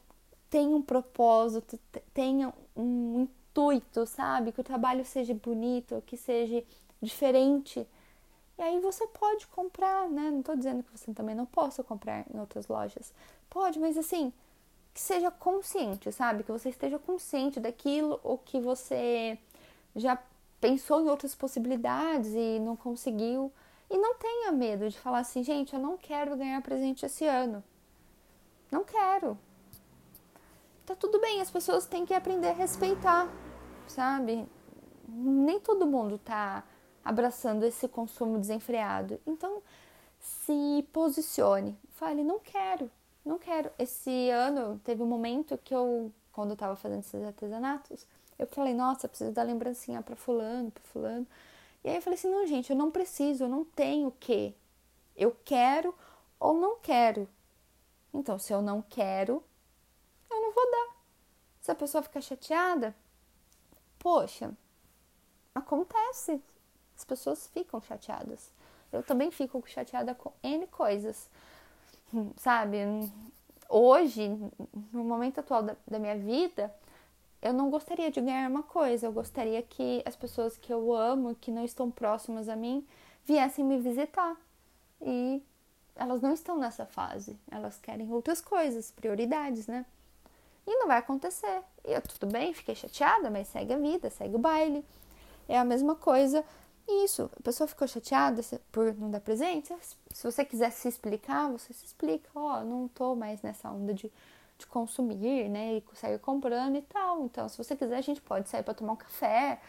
tenha 0.49 0.75
um 0.75 0.81
propósito, 0.81 1.79
tenha 2.11 2.51
um 2.75 3.21
intuito, 3.21 4.07
sabe? 4.07 4.51
Que 4.51 4.61
o 4.61 4.63
trabalho 4.63 5.05
seja 5.05 5.35
bonito, 5.35 6.01
que 6.07 6.17
seja 6.17 6.63
diferente. 6.99 7.87
E 8.57 8.61
aí 8.61 8.79
você 8.79 9.05
pode 9.05 9.45
comprar, 9.47 10.09
né? 10.09 10.31
Não 10.31 10.39
estou 10.39 10.55
dizendo 10.55 10.81
que 10.81 10.97
você 10.97 11.13
também 11.13 11.35
não 11.35 11.45
possa 11.45 11.83
comprar 11.83 12.25
em 12.33 12.39
outras 12.39 12.67
lojas. 12.67 13.13
Pode, 13.51 13.77
mas 13.77 13.99
assim, 13.99 14.33
que 14.91 14.99
seja 14.99 15.29
consciente, 15.29 16.11
sabe? 16.11 16.43
Que 16.43 16.51
você 16.51 16.69
esteja 16.69 16.97
consciente 16.97 17.59
daquilo 17.59 18.19
ou 18.23 18.39
que 18.39 18.59
você 18.59 19.37
já 19.95 20.17
pensou 20.59 21.01
em 21.01 21.09
outras 21.09 21.35
possibilidades 21.35 22.31
e 22.33 22.59
não 22.59 22.75
conseguiu. 22.75 23.51
E 23.93 23.97
não 23.99 24.15
tenha 24.15 24.51
medo 24.51 24.89
de 24.89 24.97
falar 24.97 25.19
assim, 25.19 25.43
gente, 25.43 25.75
eu 25.75 25.79
não 25.79 25.95
quero 25.95 26.35
ganhar 26.35 26.59
presente 26.63 27.05
esse 27.05 27.27
ano. 27.27 27.63
Não 28.71 28.83
quero. 28.83 29.37
Tá 30.83 30.95
tudo 30.95 31.21
bem, 31.21 31.39
as 31.39 31.51
pessoas 31.51 31.85
têm 31.85 32.03
que 32.03 32.11
aprender 32.11 32.47
a 32.47 32.53
respeitar, 32.53 33.31
sabe? 33.85 34.49
Nem 35.07 35.59
todo 35.59 35.85
mundo 35.85 36.17
tá 36.17 36.63
abraçando 37.05 37.65
esse 37.65 37.87
consumo 37.87 38.39
desenfreado. 38.39 39.21
Então, 39.27 39.61
se 40.19 40.83
posicione, 40.91 41.77
fale, 41.91 42.23
não 42.23 42.39
quero, 42.39 42.89
não 43.23 43.37
quero. 43.37 43.69
Esse 43.77 44.31
ano 44.31 44.81
teve 44.83 45.03
um 45.03 45.07
momento 45.07 45.55
que 45.63 45.75
eu, 45.75 46.11
quando 46.31 46.49
eu 46.49 46.57
tava 46.57 46.75
fazendo 46.75 47.01
esses 47.01 47.23
artesanatos, 47.23 48.07
eu 48.39 48.47
falei, 48.47 48.73
nossa, 48.73 49.07
preciso 49.07 49.31
dar 49.31 49.43
lembrancinha 49.43 50.01
para 50.01 50.15
fulano, 50.15 50.71
para 50.71 50.83
fulano. 50.83 51.27
E 51.83 51.89
aí 51.89 51.95
eu 51.97 52.01
falei 52.01 52.17
assim, 52.17 52.29
não, 52.29 52.47
gente, 52.47 52.69
eu 52.69 52.75
não 52.75 52.89
preciso, 52.89 53.43
eu 53.43 53.49
não 53.49 53.65
tenho 53.65 54.07
o 54.07 54.11
que. 54.11 54.55
Eu 55.15 55.35
quero 55.43 55.93
ou 56.39 56.53
não 56.53 56.77
quero. 56.77 57.27
Então, 58.13 58.39
se 58.39 58.53
eu 58.53 58.61
não 58.61 58.81
quero, 58.81 59.43
eu 60.29 60.41
não 60.41 60.53
vou 60.53 60.71
dar. 60.71 60.95
Se 61.59 61.71
a 61.71 61.75
pessoa 61.75 62.03
ficar 62.03 62.21
chateada, 62.21 62.95
poxa, 63.99 64.51
acontece. 65.53 66.41
As 66.95 67.03
pessoas 67.03 67.47
ficam 67.47 67.81
chateadas. 67.81 68.51
Eu 68.91 69.01
também 69.01 69.31
fico 69.31 69.61
chateada 69.65 70.13
com 70.13 70.31
N 70.43 70.67
coisas, 70.67 71.29
sabe? 72.37 72.77
Hoje, 73.67 74.29
no 74.91 75.03
momento 75.03 75.39
atual 75.39 75.63
da, 75.63 75.75
da 75.87 75.97
minha 75.97 76.17
vida, 76.17 76.73
eu 77.43 77.53
não 77.53 77.69
gostaria 77.69 78.09
de 78.09 78.21
ganhar 78.21 78.49
uma 78.49 78.63
coisa, 78.63 79.05
eu 79.05 79.11
gostaria 79.11 79.61
que 79.61 80.01
as 80.05 80.15
pessoas 80.15 80.57
que 80.57 80.73
eu 80.73 80.93
amo, 80.93 81.35
que 81.35 81.51
não 81.51 81.63
estão 81.63 81.91
próximas 81.91 82.47
a 82.47 82.55
mim, 82.55 82.87
viessem 83.25 83.63
me 83.65 83.77
visitar. 83.77 84.35
E 85.01 85.43
elas 85.95 86.21
não 86.21 86.33
estão 86.33 86.57
nessa 86.57 86.85
fase, 86.85 87.37
elas 87.51 87.77
querem 87.77 88.11
outras 88.11 88.39
coisas, 88.39 88.91
prioridades, 88.91 89.67
né? 89.67 89.85
E 90.65 90.75
não 90.77 90.87
vai 90.87 90.97
acontecer. 90.97 91.61
E 91.83 91.91
eu, 91.91 92.01
tudo 92.01 92.31
bem, 92.31 92.53
fiquei 92.53 92.73
chateada, 92.73 93.29
mas 93.29 93.49
segue 93.49 93.73
a 93.73 93.77
vida, 93.77 94.09
segue 94.09 94.35
o 94.35 94.39
baile. 94.39 94.83
É 95.47 95.59
a 95.59 95.65
mesma 95.65 95.95
coisa 95.95 96.43
isso, 96.87 97.29
a 97.37 97.41
pessoa 97.41 97.67
ficou 97.67 97.87
chateada 97.87 98.41
por 98.71 98.93
não 98.95 99.09
dar 99.09 99.21
presente. 99.21 99.73
Se 100.11 100.23
você 100.23 100.43
quiser 100.43 100.71
se 100.71 100.87
explicar, 100.87 101.49
você 101.49 101.73
se 101.73 101.85
explica. 101.85 102.29
Ó, 102.35 102.59
oh, 102.59 102.63
não 102.63 102.87
tô 102.87 103.15
mais 103.15 103.41
nessa 103.41 103.71
onda 103.71 103.93
de, 103.93 104.11
de 104.57 104.67
consumir, 104.67 105.49
né? 105.49 105.77
E 105.77 105.83
sair 105.95 106.19
comprando 106.19 106.75
e 106.75 106.81
tal. 106.81 107.23
Então, 107.25 107.47
se 107.49 107.57
você 107.57 107.75
quiser, 107.75 107.97
a 107.97 108.01
gente 108.01 108.21
pode 108.21 108.49
sair 108.49 108.63
para 108.63 108.73
tomar 108.73 108.93
um 108.93 108.97
café, 108.97 109.59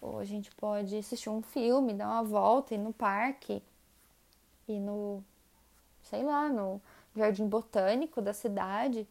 ou 0.00 0.18
a 0.18 0.24
gente 0.24 0.50
pode 0.54 0.96
assistir 0.96 1.28
um 1.28 1.42
filme, 1.42 1.94
dar 1.94 2.08
uma 2.08 2.22
volta, 2.22 2.74
ir 2.74 2.78
no 2.78 2.92
parque, 2.92 3.62
ir 4.66 4.80
no, 4.80 5.22
sei 6.02 6.22
lá, 6.22 6.48
no 6.48 6.80
jardim 7.14 7.46
botânico 7.46 8.22
da 8.22 8.32
cidade, 8.32 9.06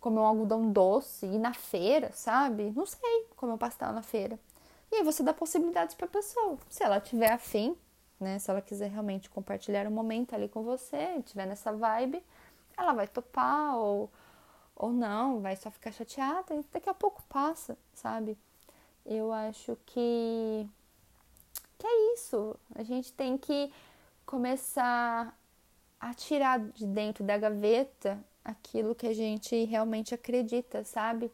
comer 0.00 0.20
um 0.20 0.26
algodão 0.26 0.70
doce, 0.70 1.26
ir 1.26 1.38
na 1.38 1.54
feira, 1.54 2.10
sabe? 2.12 2.72
Não 2.76 2.84
sei, 2.84 3.26
comer 3.36 3.52
um 3.52 3.58
pastel 3.58 3.92
na 3.92 4.02
feira. 4.02 4.38
E 4.90 4.96
aí 4.96 5.02
você 5.02 5.22
dá 5.22 5.32
possibilidades 5.32 5.94
para 5.94 6.06
a 6.06 6.10
pessoa. 6.10 6.58
Se 6.68 6.82
ela 6.82 7.00
tiver 7.00 7.32
afim, 7.32 7.76
né? 8.20 8.38
Se 8.38 8.50
ela 8.50 8.60
quiser 8.60 8.90
realmente 8.90 9.30
compartilhar 9.30 9.86
um 9.86 9.90
momento 9.90 10.34
ali 10.34 10.48
com 10.48 10.62
você, 10.62 11.22
tiver 11.22 11.46
nessa 11.46 11.72
vibe, 11.72 12.22
ela 12.76 12.92
vai 12.92 13.06
topar 13.06 13.76
ou, 13.76 14.10
ou 14.76 14.92
não, 14.92 15.40
vai 15.40 15.56
só 15.56 15.70
ficar 15.70 15.92
chateada 15.92 16.54
e 16.54 16.64
daqui 16.72 16.88
a 16.88 16.94
pouco 16.94 17.22
passa, 17.28 17.76
sabe? 17.94 18.36
Eu 19.04 19.32
acho 19.32 19.76
que, 19.86 20.68
que 21.78 21.86
é 21.86 22.14
isso. 22.14 22.56
A 22.74 22.82
gente 22.82 23.12
tem 23.12 23.36
que 23.36 23.72
começar 24.24 25.36
a 26.00 26.14
tirar 26.14 26.58
de 26.58 26.86
dentro 26.86 27.24
da 27.24 27.36
gaveta 27.38 28.22
aquilo 28.44 28.94
que 28.94 29.06
a 29.06 29.14
gente 29.14 29.64
realmente 29.64 30.14
acredita, 30.14 30.84
sabe? 30.84 31.30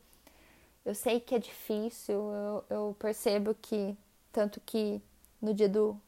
Eu 0.84 0.94
sei 0.94 1.20
que 1.20 1.34
é 1.34 1.38
difícil, 1.38 2.14
eu, 2.14 2.64
eu 2.70 2.96
percebo 2.98 3.54
que, 3.54 3.96
tanto 4.32 4.60
que 4.60 5.02
no 5.40 5.52
dia 5.52 5.68
do, 5.68 5.98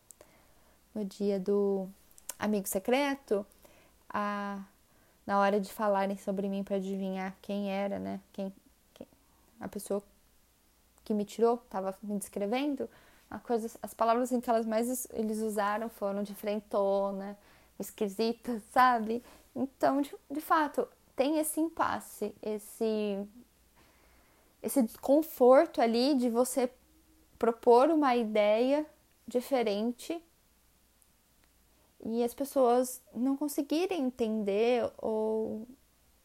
no 0.95 1.05
dia 1.05 1.38
do 1.38 1.88
amigo 2.38 2.66
secreto, 2.66 3.47
a, 4.09 4.62
na 5.31 5.38
hora 5.38 5.61
de 5.61 5.73
falarem 5.73 6.16
sobre 6.16 6.49
mim 6.49 6.64
para 6.64 6.75
adivinhar 6.75 7.37
quem 7.40 7.71
era, 7.71 8.01
né? 8.01 8.21
Quem, 8.33 8.53
quem, 8.93 9.07
a 9.61 9.69
pessoa 9.69 10.03
que 11.05 11.14
me 11.14 11.25
tirou 11.25 11.55
estava 11.55 11.97
me 12.03 12.19
descrevendo. 12.19 12.90
Coisa, 13.45 13.71
as 13.81 13.95
palavras 13.95 14.33
em 14.33 14.40
que 14.40 14.51
elas 14.51 14.66
mais 14.66 15.07
eles 15.12 15.38
usaram 15.38 15.88
foram 15.88 16.25
diferentona, 16.25 17.38
esquisita, 17.79 18.61
sabe? 18.73 19.23
Então, 19.55 20.03
de, 20.03 20.12
de 20.29 20.40
fato, 20.40 20.88
tem 21.14 21.38
esse 21.38 21.61
impasse, 21.61 22.35
esse 22.43 23.25
esse 24.61 24.83
desconforto 24.83 25.81
ali 25.81 26.16
de 26.16 26.29
você 26.29 26.69
propor 27.38 27.88
uma 27.88 28.16
ideia 28.16 28.85
diferente 29.29 30.21
e 32.04 32.24
as 32.24 32.34
pessoas 32.34 33.02
não 33.14 33.36
conseguirem 33.36 34.02
entender 34.02 34.90
ou 34.98 35.66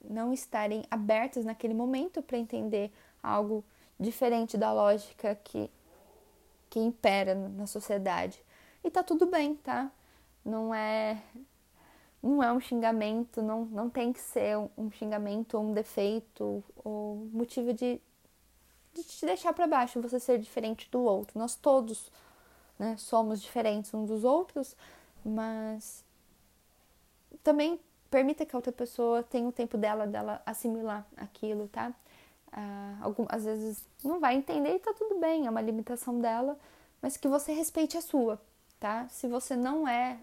não 0.10 0.32
estarem 0.32 0.84
abertas 0.90 1.44
naquele 1.44 1.74
momento 1.74 2.22
para 2.22 2.38
entender 2.38 2.92
algo 3.22 3.64
diferente 4.00 4.58
da 4.58 4.72
lógica 4.72 5.36
que, 5.44 5.70
que 6.70 6.80
impera 6.80 7.36
na 7.36 7.66
sociedade. 7.66 8.44
E 8.84 8.90
tá 8.90 9.04
tudo 9.04 9.26
bem, 9.26 9.56
tá? 9.56 9.92
Não 10.44 10.74
é 10.74 11.22
não 12.22 12.42
é 12.42 12.52
um 12.52 12.60
xingamento, 12.60 13.42
não, 13.44 13.66
não 13.66 13.88
tem 13.88 14.12
que 14.12 14.20
ser 14.20 14.58
um, 14.76 14.90
xingamento 14.90 15.58
ou 15.58 15.64
um 15.64 15.74
defeito 15.74 16.64
ou 16.84 17.30
motivo 17.32 17.72
de, 17.72 18.02
de 18.96 19.04
te 19.04 19.28
deixar 19.28 19.54
para 19.54 19.68
baixo, 19.68 20.02
você 20.02 20.20
ser 20.20 20.40
diferente 20.40 20.90
do 20.90 21.02
outro. 21.02 21.38
Nós 21.38 21.56
todos 21.56 22.12
né, 22.80 22.98
somos 22.98 23.40
diferentes 23.40 23.94
uns 23.94 24.08
dos 24.08 24.24
outros, 24.24 24.76
mas 25.26 26.06
também 27.44 27.80
permita 28.10 28.46
que 28.46 28.56
a 28.56 28.60
outra 28.60 28.72
pessoa 28.72 29.24
tenha 29.24 29.48
o 29.48 29.52
tempo 29.52 29.78
dela, 29.78 30.06
dela 30.06 30.42
assimilar 30.46 31.06
aquilo, 31.18 31.68
tá? 31.68 31.94
Ah, 32.52 32.98
algum, 33.02 33.26
às 33.28 33.44
vezes 33.44 33.84
não 34.04 34.20
vai 34.20 34.36
entender 34.36 34.76
e 34.76 34.80
tá 34.80 34.94
tudo 34.94 35.20
bem, 35.20 35.48
é 35.48 35.50
uma 35.50 35.62
limitação 35.62 36.22
dela, 36.22 36.58
mas 37.02 37.18
que 37.18 37.28
você 37.28 37.52
respeite 37.52 37.98
a 37.98 38.02
sua, 38.02 38.40
tá? 38.80 39.08
Se 39.10 39.28
você 39.28 39.56
não 39.56 39.88
é, 39.88 40.18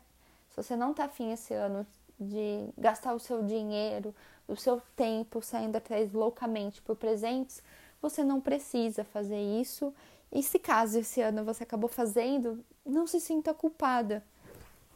se 0.48 0.56
você 0.56 0.76
não 0.76 0.94
tá 0.94 1.04
afim 1.04 1.32
esse 1.32 1.52
ano 1.52 1.86
de 2.18 2.68
gastar 2.78 3.12
o 3.14 3.18
seu 3.18 3.42
dinheiro, 3.42 4.14
o 4.48 4.56
seu 4.56 4.80
tempo 4.96 5.42
saindo 5.42 5.76
atrás 5.76 6.12
loucamente 6.12 6.80
por 6.82 6.96
presentes, 6.96 7.62
você 8.00 8.24
não 8.24 8.40
precisa 8.40 9.04
fazer 9.04 9.40
isso. 9.60 9.94
E 10.30 10.42
se 10.42 10.58
caso 10.58 10.98
esse 10.98 11.20
ano 11.20 11.44
você 11.44 11.62
acabou 11.62 11.88
fazendo, 11.88 12.64
não 12.84 13.06
se 13.06 13.20
sinta 13.20 13.52
culpada, 13.52 14.24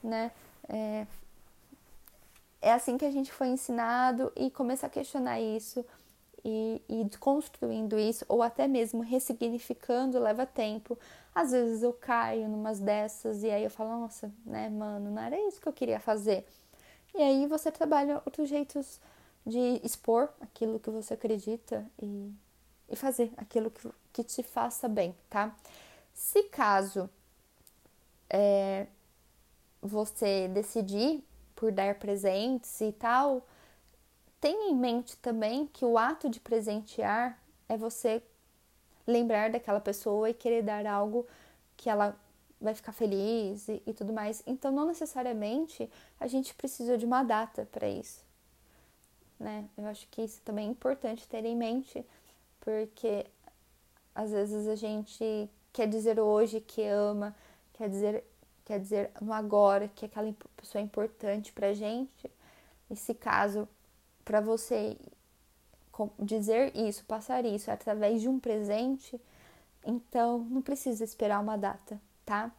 né? 0.02 0.30
É, 0.68 1.06
é 2.60 2.72
assim 2.72 2.98
que 2.98 3.04
a 3.04 3.10
gente 3.10 3.32
foi 3.32 3.48
ensinado 3.48 4.32
e 4.34 4.50
começar 4.50 4.88
a 4.88 4.90
questionar 4.90 5.40
isso 5.40 5.84
e, 6.44 6.80
e 6.88 7.18
construindo 7.18 7.98
isso, 7.98 8.24
ou 8.28 8.42
até 8.42 8.68
mesmo 8.68 9.02
ressignificando, 9.02 10.18
leva 10.18 10.46
tempo. 10.46 10.98
Às 11.34 11.50
vezes 11.50 11.82
eu 11.82 11.92
caio 11.92 12.48
numas 12.48 12.78
dessas 12.78 13.42
e 13.42 13.50
aí 13.50 13.64
eu 13.64 13.70
falo, 13.70 14.00
nossa, 14.00 14.32
né, 14.44 14.68
mano, 14.68 15.10
não 15.10 15.22
era 15.22 15.38
isso 15.48 15.60
que 15.60 15.68
eu 15.68 15.72
queria 15.72 16.00
fazer. 16.00 16.46
E 17.14 17.22
aí 17.22 17.46
você 17.46 17.72
trabalha 17.72 18.22
outros 18.24 18.48
jeitos 18.48 19.00
de 19.44 19.80
expor 19.82 20.28
aquilo 20.40 20.78
que 20.78 20.90
você 20.90 21.14
acredita 21.14 21.84
e, 22.00 22.32
e 22.88 22.96
fazer 22.96 23.32
aquilo 23.36 23.70
que, 23.70 23.90
que 24.12 24.24
te 24.24 24.42
faça 24.42 24.88
bem, 24.88 25.14
tá? 25.28 25.54
Se 26.14 26.44
caso 26.44 27.10
é, 28.30 28.86
você 29.86 30.48
decidir 30.48 31.22
por 31.54 31.72
dar 31.72 31.94
presentes 31.94 32.80
e 32.80 32.92
tal, 32.92 33.46
tenha 34.40 34.70
em 34.70 34.76
mente 34.76 35.16
também 35.16 35.66
que 35.66 35.84
o 35.84 35.96
ato 35.96 36.28
de 36.28 36.38
presentear 36.38 37.38
é 37.68 37.76
você 37.76 38.22
lembrar 39.06 39.50
daquela 39.50 39.80
pessoa 39.80 40.28
e 40.28 40.34
querer 40.34 40.62
dar 40.62 40.86
algo 40.86 41.26
que 41.76 41.88
ela 41.88 42.16
vai 42.60 42.74
ficar 42.74 42.92
feliz 42.92 43.68
e, 43.68 43.82
e 43.86 43.92
tudo 43.92 44.12
mais. 44.12 44.42
Então, 44.46 44.72
não 44.72 44.86
necessariamente 44.86 45.90
a 46.18 46.26
gente 46.26 46.54
precisa 46.54 46.98
de 46.98 47.06
uma 47.06 47.22
data 47.22 47.68
para 47.70 47.88
isso, 47.88 48.24
né? 49.38 49.68
Eu 49.76 49.86
acho 49.86 50.06
que 50.08 50.22
isso 50.22 50.40
também 50.42 50.68
é 50.68 50.70
importante 50.70 51.28
ter 51.28 51.44
em 51.44 51.56
mente, 51.56 52.04
porque 52.60 53.26
às 54.14 54.30
vezes 54.30 54.66
a 54.66 54.74
gente 54.74 55.50
quer 55.72 55.86
dizer 55.86 56.18
hoje 56.18 56.60
que 56.60 56.82
ama, 56.84 57.36
quer 57.74 57.88
dizer 57.88 58.24
quer 58.66 58.80
dizer 58.80 59.10
no 59.22 59.32
agora 59.32 59.88
que 59.88 60.04
aquela 60.04 60.34
pessoa 60.56 60.82
é 60.82 60.84
importante 60.84 61.52
pra 61.52 61.72
gente. 61.72 62.30
E 62.90 62.96
se 62.96 63.14
caso 63.14 63.66
para 64.24 64.40
você 64.40 64.96
dizer 66.18 66.76
isso, 66.76 67.04
passar 67.04 67.46
isso 67.46 67.70
através 67.70 68.20
de 68.20 68.28
um 68.28 68.38
presente, 68.38 69.18
então 69.84 70.40
não 70.40 70.60
precisa 70.60 71.04
esperar 71.04 71.40
uma 71.40 71.56
data, 71.56 71.98
tá? 72.24 72.50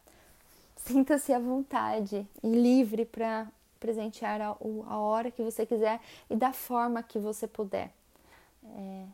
Sinta-se 0.76 1.32
à 1.32 1.38
vontade 1.38 2.26
e 2.42 2.48
livre 2.48 3.04
para 3.04 3.46
presentear 3.78 4.40
a, 4.40 4.56
a, 4.86 4.98
hora 4.98 5.30
que 5.30 5.42
você 5.42 5.64
quiser 5.64 6.00
e 6.28 6.34
da 6.34 6.52
forma 6.52 7.02
que 7.02 7.18
você 7.18 7.46
puder. 7.46 7.92
É, 8.64 9.04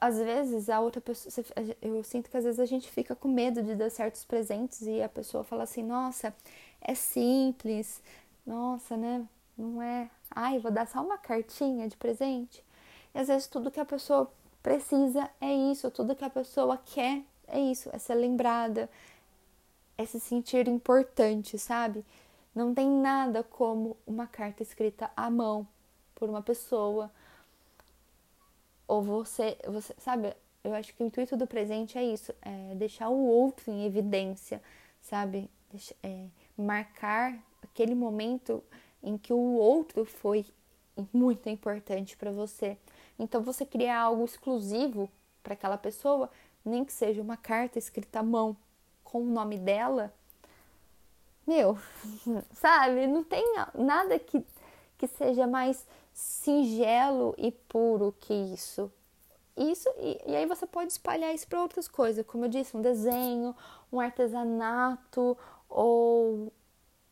às 0.00 0.18
vezes 0.18 0.68
a 0.68 0.80
outra 0.80 1.00
pessoa, 1.00 1.44
eu 1.80 2.02
sinto 2.02 2.30
que 2.30 2.36
às 2.36 2.44
vezes 2.44 2.60
a 2.60 2.66
gente 2.66 2.90
fica 2.90 3.14
com 3.14 3.28
medo 3.28 3.62
de 3.62 3.74
dar 3.74 3.90
certos 3.90 4.24
presentes 4.24 4.82
e 4.82 5.02
a 5.02 5.08
pessoa 5.08 5.44
fala 5.44 5.62
assim: 5.64 5.82
nossa, 5.82 6.34
é 6.80 6.94
simples, 6.94 8.02
nossa, 8.46 8.96
né? 8.96 9.26
Não 9.56 9.82
é, 9.82 10.10
ai, 10.30 10.58
vou 10.58 10.70
dar 10.70 10.86
só 10.86 11.02
uma 11.02 11.18
cartinha 11.18 11.88
de 11.88 11.96
presente. 11.96 12.64
E 13.14 13.18
às 13.18 13.28
vezes 13.28 13.46
tudo 13.46 13.70
que 13.70 13.80
a 13.80 13.84
pessoa 13.84 14.30
precisa 14.62 15.30
é 15.40 15.52
isso, 15.52 15.90
tudo 15.90 16.16
que 16.16 16.24
a 16.24 16.30
pessoa 16.30 16.76
quer 16.84 17.22
é 17.46 17.58
isso, 17.60 17.88
é 17.92 17.98
ser 17.98 18.14
lembrada, 18.14 18.88
é 19.96 20.04
se 20.06 20.20
sentir 20.20 20.68
importante, 20.68 21.58
sabe? 21.58 22.04
Não 22.54 22.74
tem 22.74 22.88
nada 22.88 23.42
como 23.42 23.96
uma 24.06 24.26
carta 24.26 24.62
escrita 24.62 25.10
à 25.16 25.30
mão 25.30 25.66
por 26.14 26.28
uma 26.28 26.42
pessoa 26.42 27.10
ou 28.88 29.02
você, 29.02 29.56
você 29.68 29.94
sabe? 29.98 30.34
Eu 30.64 30.74
acho 30.74 30.92
que 30.94 31.02
o 31.02 31.06
intuito 31.06 31.36
do 31.36 31.46
presente 31.46 31.96
é 31.96 32.02
isso, 32.02 32.34
é 32.42 32.74
deixar 32.74 33.10
o 33.10 33.26
outro 33.26 33.70
em 33.70 33.84
evidência, 33.84 34.60
sabe? 35.00 35.48
Deixa, 35.70 35.94
é, 36.02 36.26
marcar 36.56 37.38
aquele 37.62 37.94
momento 37.94 38.64
em 39.02 39.16
que 39.16 39.32
o 39.32 39.54
outro 39.54 40.04
foi 40.04 40.44
muito 41.12 41.48
importante 41.48 42.16
para 42.16 42.32
você. 42.32 42.76
Então 43.18 43.42
você 43.42 43.64
criar 43.64 44.00
algo 44.00 44.24
exclusivo 44.24 45.08
para 45.42 45.54
aquela 45.54 45.78
pessoa, 45.78 46.30
nem 46.64 46.84
que 46.84 46.92
seja 46.92 47.22
uma 47.22 47.36
carta 47.36 47.78
escrita 47.78 48.20
à 48.20 48.22
mão 48.22 48.56
com 49.04 49.22
o 49.22 49.26
nome 49.26 49.58
dela. 49.58 50.12
Meu, 51.46 51.78
sabe? 52.54 53.06
Não 53.06 53.22
tem 53.22 53.44
nada 53.74 54.18
que, 54.18 54.44
que 54.98 55.06
seja 55.06 55.46
mais 55.46 55.86
singelo 56.12 57.34
e 57.38 57.52
puro 57.52 58.14
que 58.20 58.34
isso. 58.34 58.92
Isso 59.56 59.88
e, 59.98 60.20
e 60.26 60.36
aí 60.36 60.46
você 60.46 60.66
pode 60.66 60.92
espalhar 60.92 61.34
isso 61.34 61.46
para 61.48 61.62
outras 61.62 61.88
coisas, 61.88 62.26
como 62.26 62.44
eu 62.44 62.48
disse, 62.48 62.76
um 62.76 62.82
desenho, 62.82 63.54
um 63.92 64.00
artesanato 64.00 65.38
ou 65.68 66.52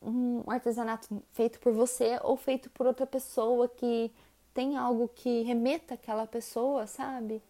um 0.03 0.43
artesanato 0.47 1.23
feito 1.33 1.59
por 1.61 1.73
você 1.73 2.19
ou 2.23 2.37
feito 2.37 2.69
por 2.71 2.87
outra 2.87 3.07
pessoa 3.07 3.69
que 3.69 4.13
tem 4.53 4.77
algo 4.77 5.09
que 5.09 5.43
remeta 5.43 5.95
aquela 5.95 6.27
pessoa, 6.27 6.87
sabe? 6.87 7.43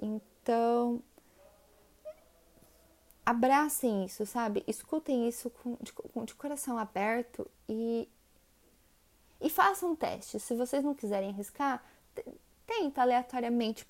Então, 0.00 1.02
abracem 3.24 4.04
isso, 4.04 4.26
sabe? 4.26 4.64
Escutem 4.66 5.28
isso 5.28 5.50
com, 5.50 5.76
de, 5.80 5.92
de 6.24 6.34
coração 6.34 6.78
aberto 6.78 7.48
e 7.68 8.08
façam 9.58 9.90
um 9.90 9.96
teste. 9.96 10.38
Se 10.38 10.54
vocês 10.54 10.84
não 10.84 10.94
quiserem 10.94 11.30
arriscar, 11.30 11.82
tenta 12.64 13.02
aleatoriamente 13.02 13.84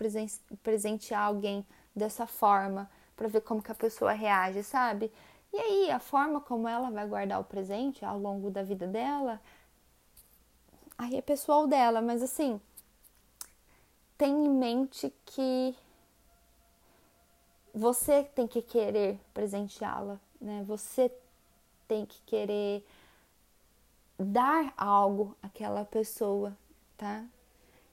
presentear 0.62 1.24
alguém 1.24 1.62
dessa 1.94 2.26
forma 2.26 2.90
para 3.14 3.28
ver 3.28 3.42
como 3.42 3.62
que 3.62 3.70
a 3.70 3.74
pessoa 3.74 4.12
reage, 4.12 4.62
sabe? 4.62 5.12
E 5.52 5.58
aí, 5.58 5.90
a 5.90 5.98
forma 5.98 6.40
como 6.40 6.66
ela 6.66 6.90
vai 6.90 7.06
guardar 7.06 7.38
o 7.38 7.44
presente 7.44 8.02
ao 8.02 8.18
longo 8.18 8.50
da 8.50 8.62
vida 8.62 8.86
dela, 8.86 9.42
aí 10.96 11.16
é 11.16 11.20
pessoal 11.20 11.66
dela, 11.66 12.00
mas 12.00 12.22
assim, 12.22 12.58
tem 14.16 14.46
em 14.46 14.48
mente 14.48 15.12
que 15.26 15.76
você 17.74 18.24
tem 18.24 18.46
que 18.46 18.62
querer 18.62 19.20
presenteá-la, 19.34 20.18
né? 20.40 20.64
Você 20.66 21.12
tem 21.86 22.06
que 22.06 22.22
querer 22.22 22.82
dar 24.18 24.72
algo 24.76 25.36
àquela 25.42 25.84
pessoa, 25.84 26.56
tá? 26.96 27.24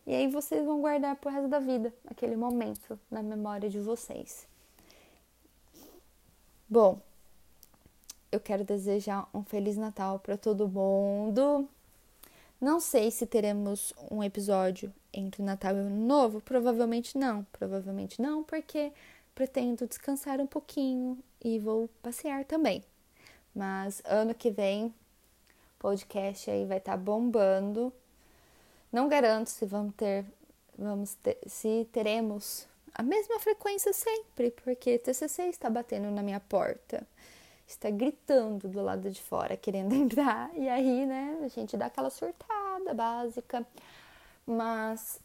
E 0.05 0.13
aí 0.13 0.27
vocês 0.27 0.63
vão 0.65 0.81
guardar 0.81 1.15
pro 1.15 1.29
resto 1.29 1.47
da 1.47 1.59
vida 1.59 1.93
aquele 2.07 2.35
momento 2.35 2.99
na 3.09 3.23
memória 3.23 3.69
de 3.69 3.79
vocês. 3.79 4.47
Bom, 6.69 6.99
eu 8.31 8.39
quero 8.39 8.63
desejar 8.63 9.27
um 9.33 9.43
feliz 9.43 9.77
Natal 9.77 10.19
para 10.19 10.37
todo 10.37 10.67
mundo. 10.67 11.67
Não 12.59 12.79
sei 12.79 13.11
se 13.11 13.25
teremos 13.25 13.93
um 14.09 14.23
episódio 14.23 14.91
entre 15.13 15.43
Natal 15.43 15.75
e 15.75 15.79
Ano 15.79 16.05
Novo, 16.05 16.41
provavelmente 16.41 17.17
não, 17.17 17.45
provavelmente 17.51 18.21
não, 18.21 18.43
porque 18.43 18.91
pretendo 19.33 19.87
descansar 19.87 20.39
um 20.39 20.47
pouquinho 20.47 21.17
e 21.43 21.59
vou 21.59 21.89
passear 22.01 22.45
também. 22.45 22.83
Mas 23.53 24.01
ano 24.05 24.33
que 24.33 24.49
vem, 24.49 24.93
podcast 25.85 26.49
aí 26.49 26.65
vai 26.65 26.79
estar 26.79 26.93
tá 26.93 26.97
bombando. 26.97 27.93
Não 28.91 29.07
garanto 29.07 29.51
se 29.51 29.67
vamos 29.67 29.93
ter, 29.93 30.25
vamos 30.75 31.13
ter, 31.13 31.37
se 31.45 31.87
teremos 31.91 32.67
a 32.91 33.03
mesma 33.03 33.39
frequência 33.39 33.93
sempre, 33.93 34.49
porque 34.49 34.97
TCC 34.97 35.43
está 35.43 35.69
batendo 35.69 36.09
na 36.09 36.23
minha 36.23 36.39
porta, 36.39 37.05
está 37.67 37.91
gritando 37.91 38.67
do 38.67 38.81
lado 38.81 39.11
de 39.11 39.21
fora, 39.21 39.55
querendo 39.55 39.93
entrar, 39.95 40.49
e 40.55 40.67
aí, 40.67 41.05
né, 41.05 41.41
a 41.43 41.47
gente 41.49 41.77
dá 41.77 41.85
aquela 41.85 42.09
surtada 42.09 42.91
básica. 42.95 43.63
Mas 44.43 45.19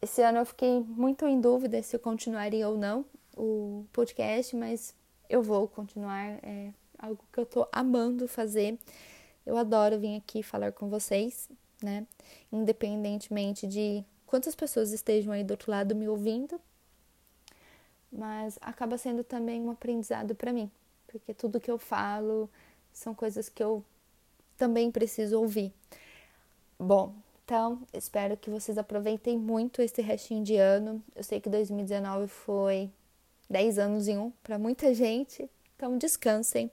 esse 0.00 0.22
ano 0.22 0.38
eu 0.38 0.46
fiquei 0.46 0.80
muito 0.80 1.26
em 1.26 1.38
dúvida 1.38 1.82
se 1.82 1.94
eu 1.94 2.00
continuaria 2.00 2.66
ou 2.66 2.78
não 2.78 3.04
o 3.36 3.84
podcast, 3.92 4.56
mas 4.56 4.94
eu 5.28 5.42
vou 5.42 5.68
continuar. 5.68 6.38
É 6.42 6.70
algo 6.98 7.22
que 7.30 7.38
eu 7.38 7.44
tô 7.44 7.68
amando 7.70 8.26
fazer. 8.26 8.78
Eu 9.46 9.56
adoro 9.56 9.98
vir 9.98 10.16
aqui 10.16 10.42
falar 10.42 10.72
com 10.72 10.88
vocês, 10.88 11.48
né? 11.82 12.04
Independentemente 12.52 13.66
de 13.66 14.04
quantas 14.26 14.54
pessoas 14.54 14.92
estejam 14.92 15.32
aí 15.32 15.44
do 15.44 15.52
outro 15.52 15.70
lado 15.70 15.94
me 15.94 16.08
ouvindo, 16.08 16.60
mas 18.10 18.58
acaba 18.60 18.98
sendo 18.98 19.22
também 19.22 19.60
um 19.60 19.70
aprendizado 19.70 20.34
para 20.34 20.52
mim, 20.52 20.70
porque 21.06 21.32
tudo 21.32 21.60
que 21.60 21.70
eu 21.70 21.78
falo 21.78 22.50
são 22.92 23.14
coisas 23.14 23.48
que 23.48 23.62
eu 23.62 23.84
também 24.56 24.90
preciso 24.90 25.38
ouvir. 25.38 25.72
Bom, 26.78 27.14
então, 27.44 27.80
espero 27.92 28.36
que 28.36 28.50
vocês 28.50 28.76
aproveitem 28.76 29.38
muito 29.38 29.80
esse 29.80 30.02
restinho 30.02 30.42
de 30.42 30.56
ano. 30.56 31.00
Eu 31.14 31.22
sei 31.22 31.40
que 31.40 31.48
2019 31.48 32.26
foi 32.26 32.90
10 33.48 33.78
anos 33.78 34.08
em 34.08 34.18
um 34.18 34.32
para 34.42 34.58
muita 34.58 34.92
gente. 34.92 35.48
Então, 35.76 35.96
descansem, 35.96 36.70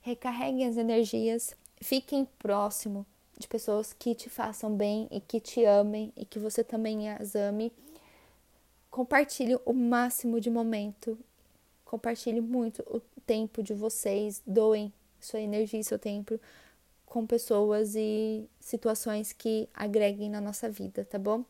recarreguem 0.00 0.66
as 0.66 0.76
energias, 0.76 1.56
fiquem 1.82 2.26
próximo 2.38 3.06
de 3.38 3.48
pessoas 3.48 3.92
que 3.92 4.14
te 4.14 4.30
façam 4.30 4.74
bem 4.74 5.08
e 5.10 5.20
que 5.20 5.40
te 5.40 5.64
amem 5.64 6.12
e 6.16 6.24
que 6.24 6.38
você 6.38 6.62
também 6.62 7.10
as 7.10 7.34
ame. 7.34 7.72
Compartilhe 8.90 9.58
o 9.64 9.72
máximo 9.72 10.40
de 10.40 10.50
momento. 10.50 11.18
Compartilhe 11.84 12.40
muito 12.40 12.82
o 12.86 13.00
tempo 13.26 13.62
de 13.62 13.74
vocês. 13.74 14.42
Doem 14.46 14.92
sua 15.20 15.40
energia 15.40 15.80
e 15.80 15.84
seu 15.84 15.98
tempo 15.98 16.38
com 17.06 17.26
pessoas 17.26 17.94
e 17.94 18.48
situações 18.58 19.32
que 19.34 19.68
agreguem 19.74 20.30
na 20.30 20.40
nossa 20.40 20.70
vida, 20.70 21.04
tá 21.04 21.18
bom? 21.18 21.44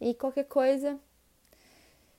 E 0.00 0.14
qualquer 0.14 0.44
coisa, 0.44 0.98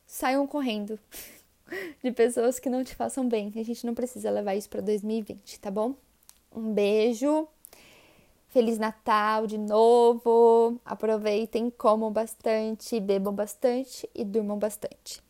saiam 0.06 0.46
correndo 0.46 1.00
de 2.04 2.12
pessoas 2.12 2.60
que 2.60 2.70
não 2.70 2.84
te 2.84 2.94
façam 2.96 3.28
bem. 3.28 3.52
A 3.56 3.64
gente 3.64 3.86
não 3.86 3.96
precisa 3.96 4.30
levar 4.30 4.56
isso 4.56 4.70
para 4.70 4.82
2020, 4.82 5.60
tá 5.60 5.72
bom? 5.72 5.96
Um 6.56 6.74
beijo. 6.74 7.48
Feliz 8.48 8.78
Natal 8.78 9.46
de 9.46 9.58
novo. 9.58 10.80
Aproveitem, 10.86 11.70
comam 11.70 12.12
bastante, 12.12 13.00
bebam 13.00 13.34
bastante 13.34 14.10
e 14.16 14.24
durmam 14.24 14.58
bastante. 14.58 15.22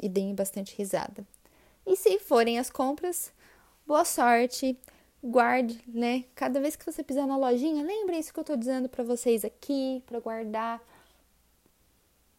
E 0.00 0.08
deem 0.08 0.34
bastante 0.34 0.76
risada. 0.76 1.26
E 1.86 1.96
se 1.96 2.18
forem 2.18 2.58
as 2.58 2.70
compras, 2.70 3.32
boa 3.86 4.04
sorte 4.04 4.78
guarde, 5.22 5.80
né? 5.86 6.24
Cada 6.34 6.60
vez 6.60 6.74
que 6.74 6.84
você 6.84 7.02
pisar 7.02 7.26
na 7.26 7.36
lojinha, 7.36 7.84
lembre 7.84 8.18
isso 8.18 8.32
que 8.32 8.40
eu 8.40 8.44
tô 8.44 8.56
dizendo 8.56 8.88
para 8.88 9.04
vocês 9.04 9.44
aqui, 9.44 10.02
para 10.04 10.18
guardar, 10.18 10.82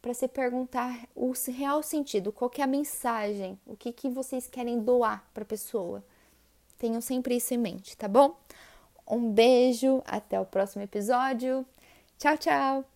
para 0.02 0.14
se 0.14 0.28
perguntar 0.28 1.08
o 1.16 1.32
real 1.48 1.82
sentido, 1.82 2.32
qual 2.32 2.52
é 2.58 2.62
a 2.62 2.68
mensagem, 2.68 3.58
o 3.66 3.78
que 3.78 3.94
que 3.94 4.10
vocês 4.10 4.48
querem 4.48 4.82
doar 4.82 5.26
para 5.34 5.46
pessoa. 5.46 6.04
Tenham 6.84 7.00
sempre 7.00 7.38
isso 7.38 7.54
em 7.54 7.58
mente, 7.58 7.96
tá 7.96 8.10
bom? 8.10 8.36
Um 9.10 9.32
beijo, 9.32 10.04
até 10.06 10.38
o 10.38 10.46
próximo 10.46 10.84
episódio. 10.84 11.66
Tchau, 12.18 12.38
tchau. 12.38 12.93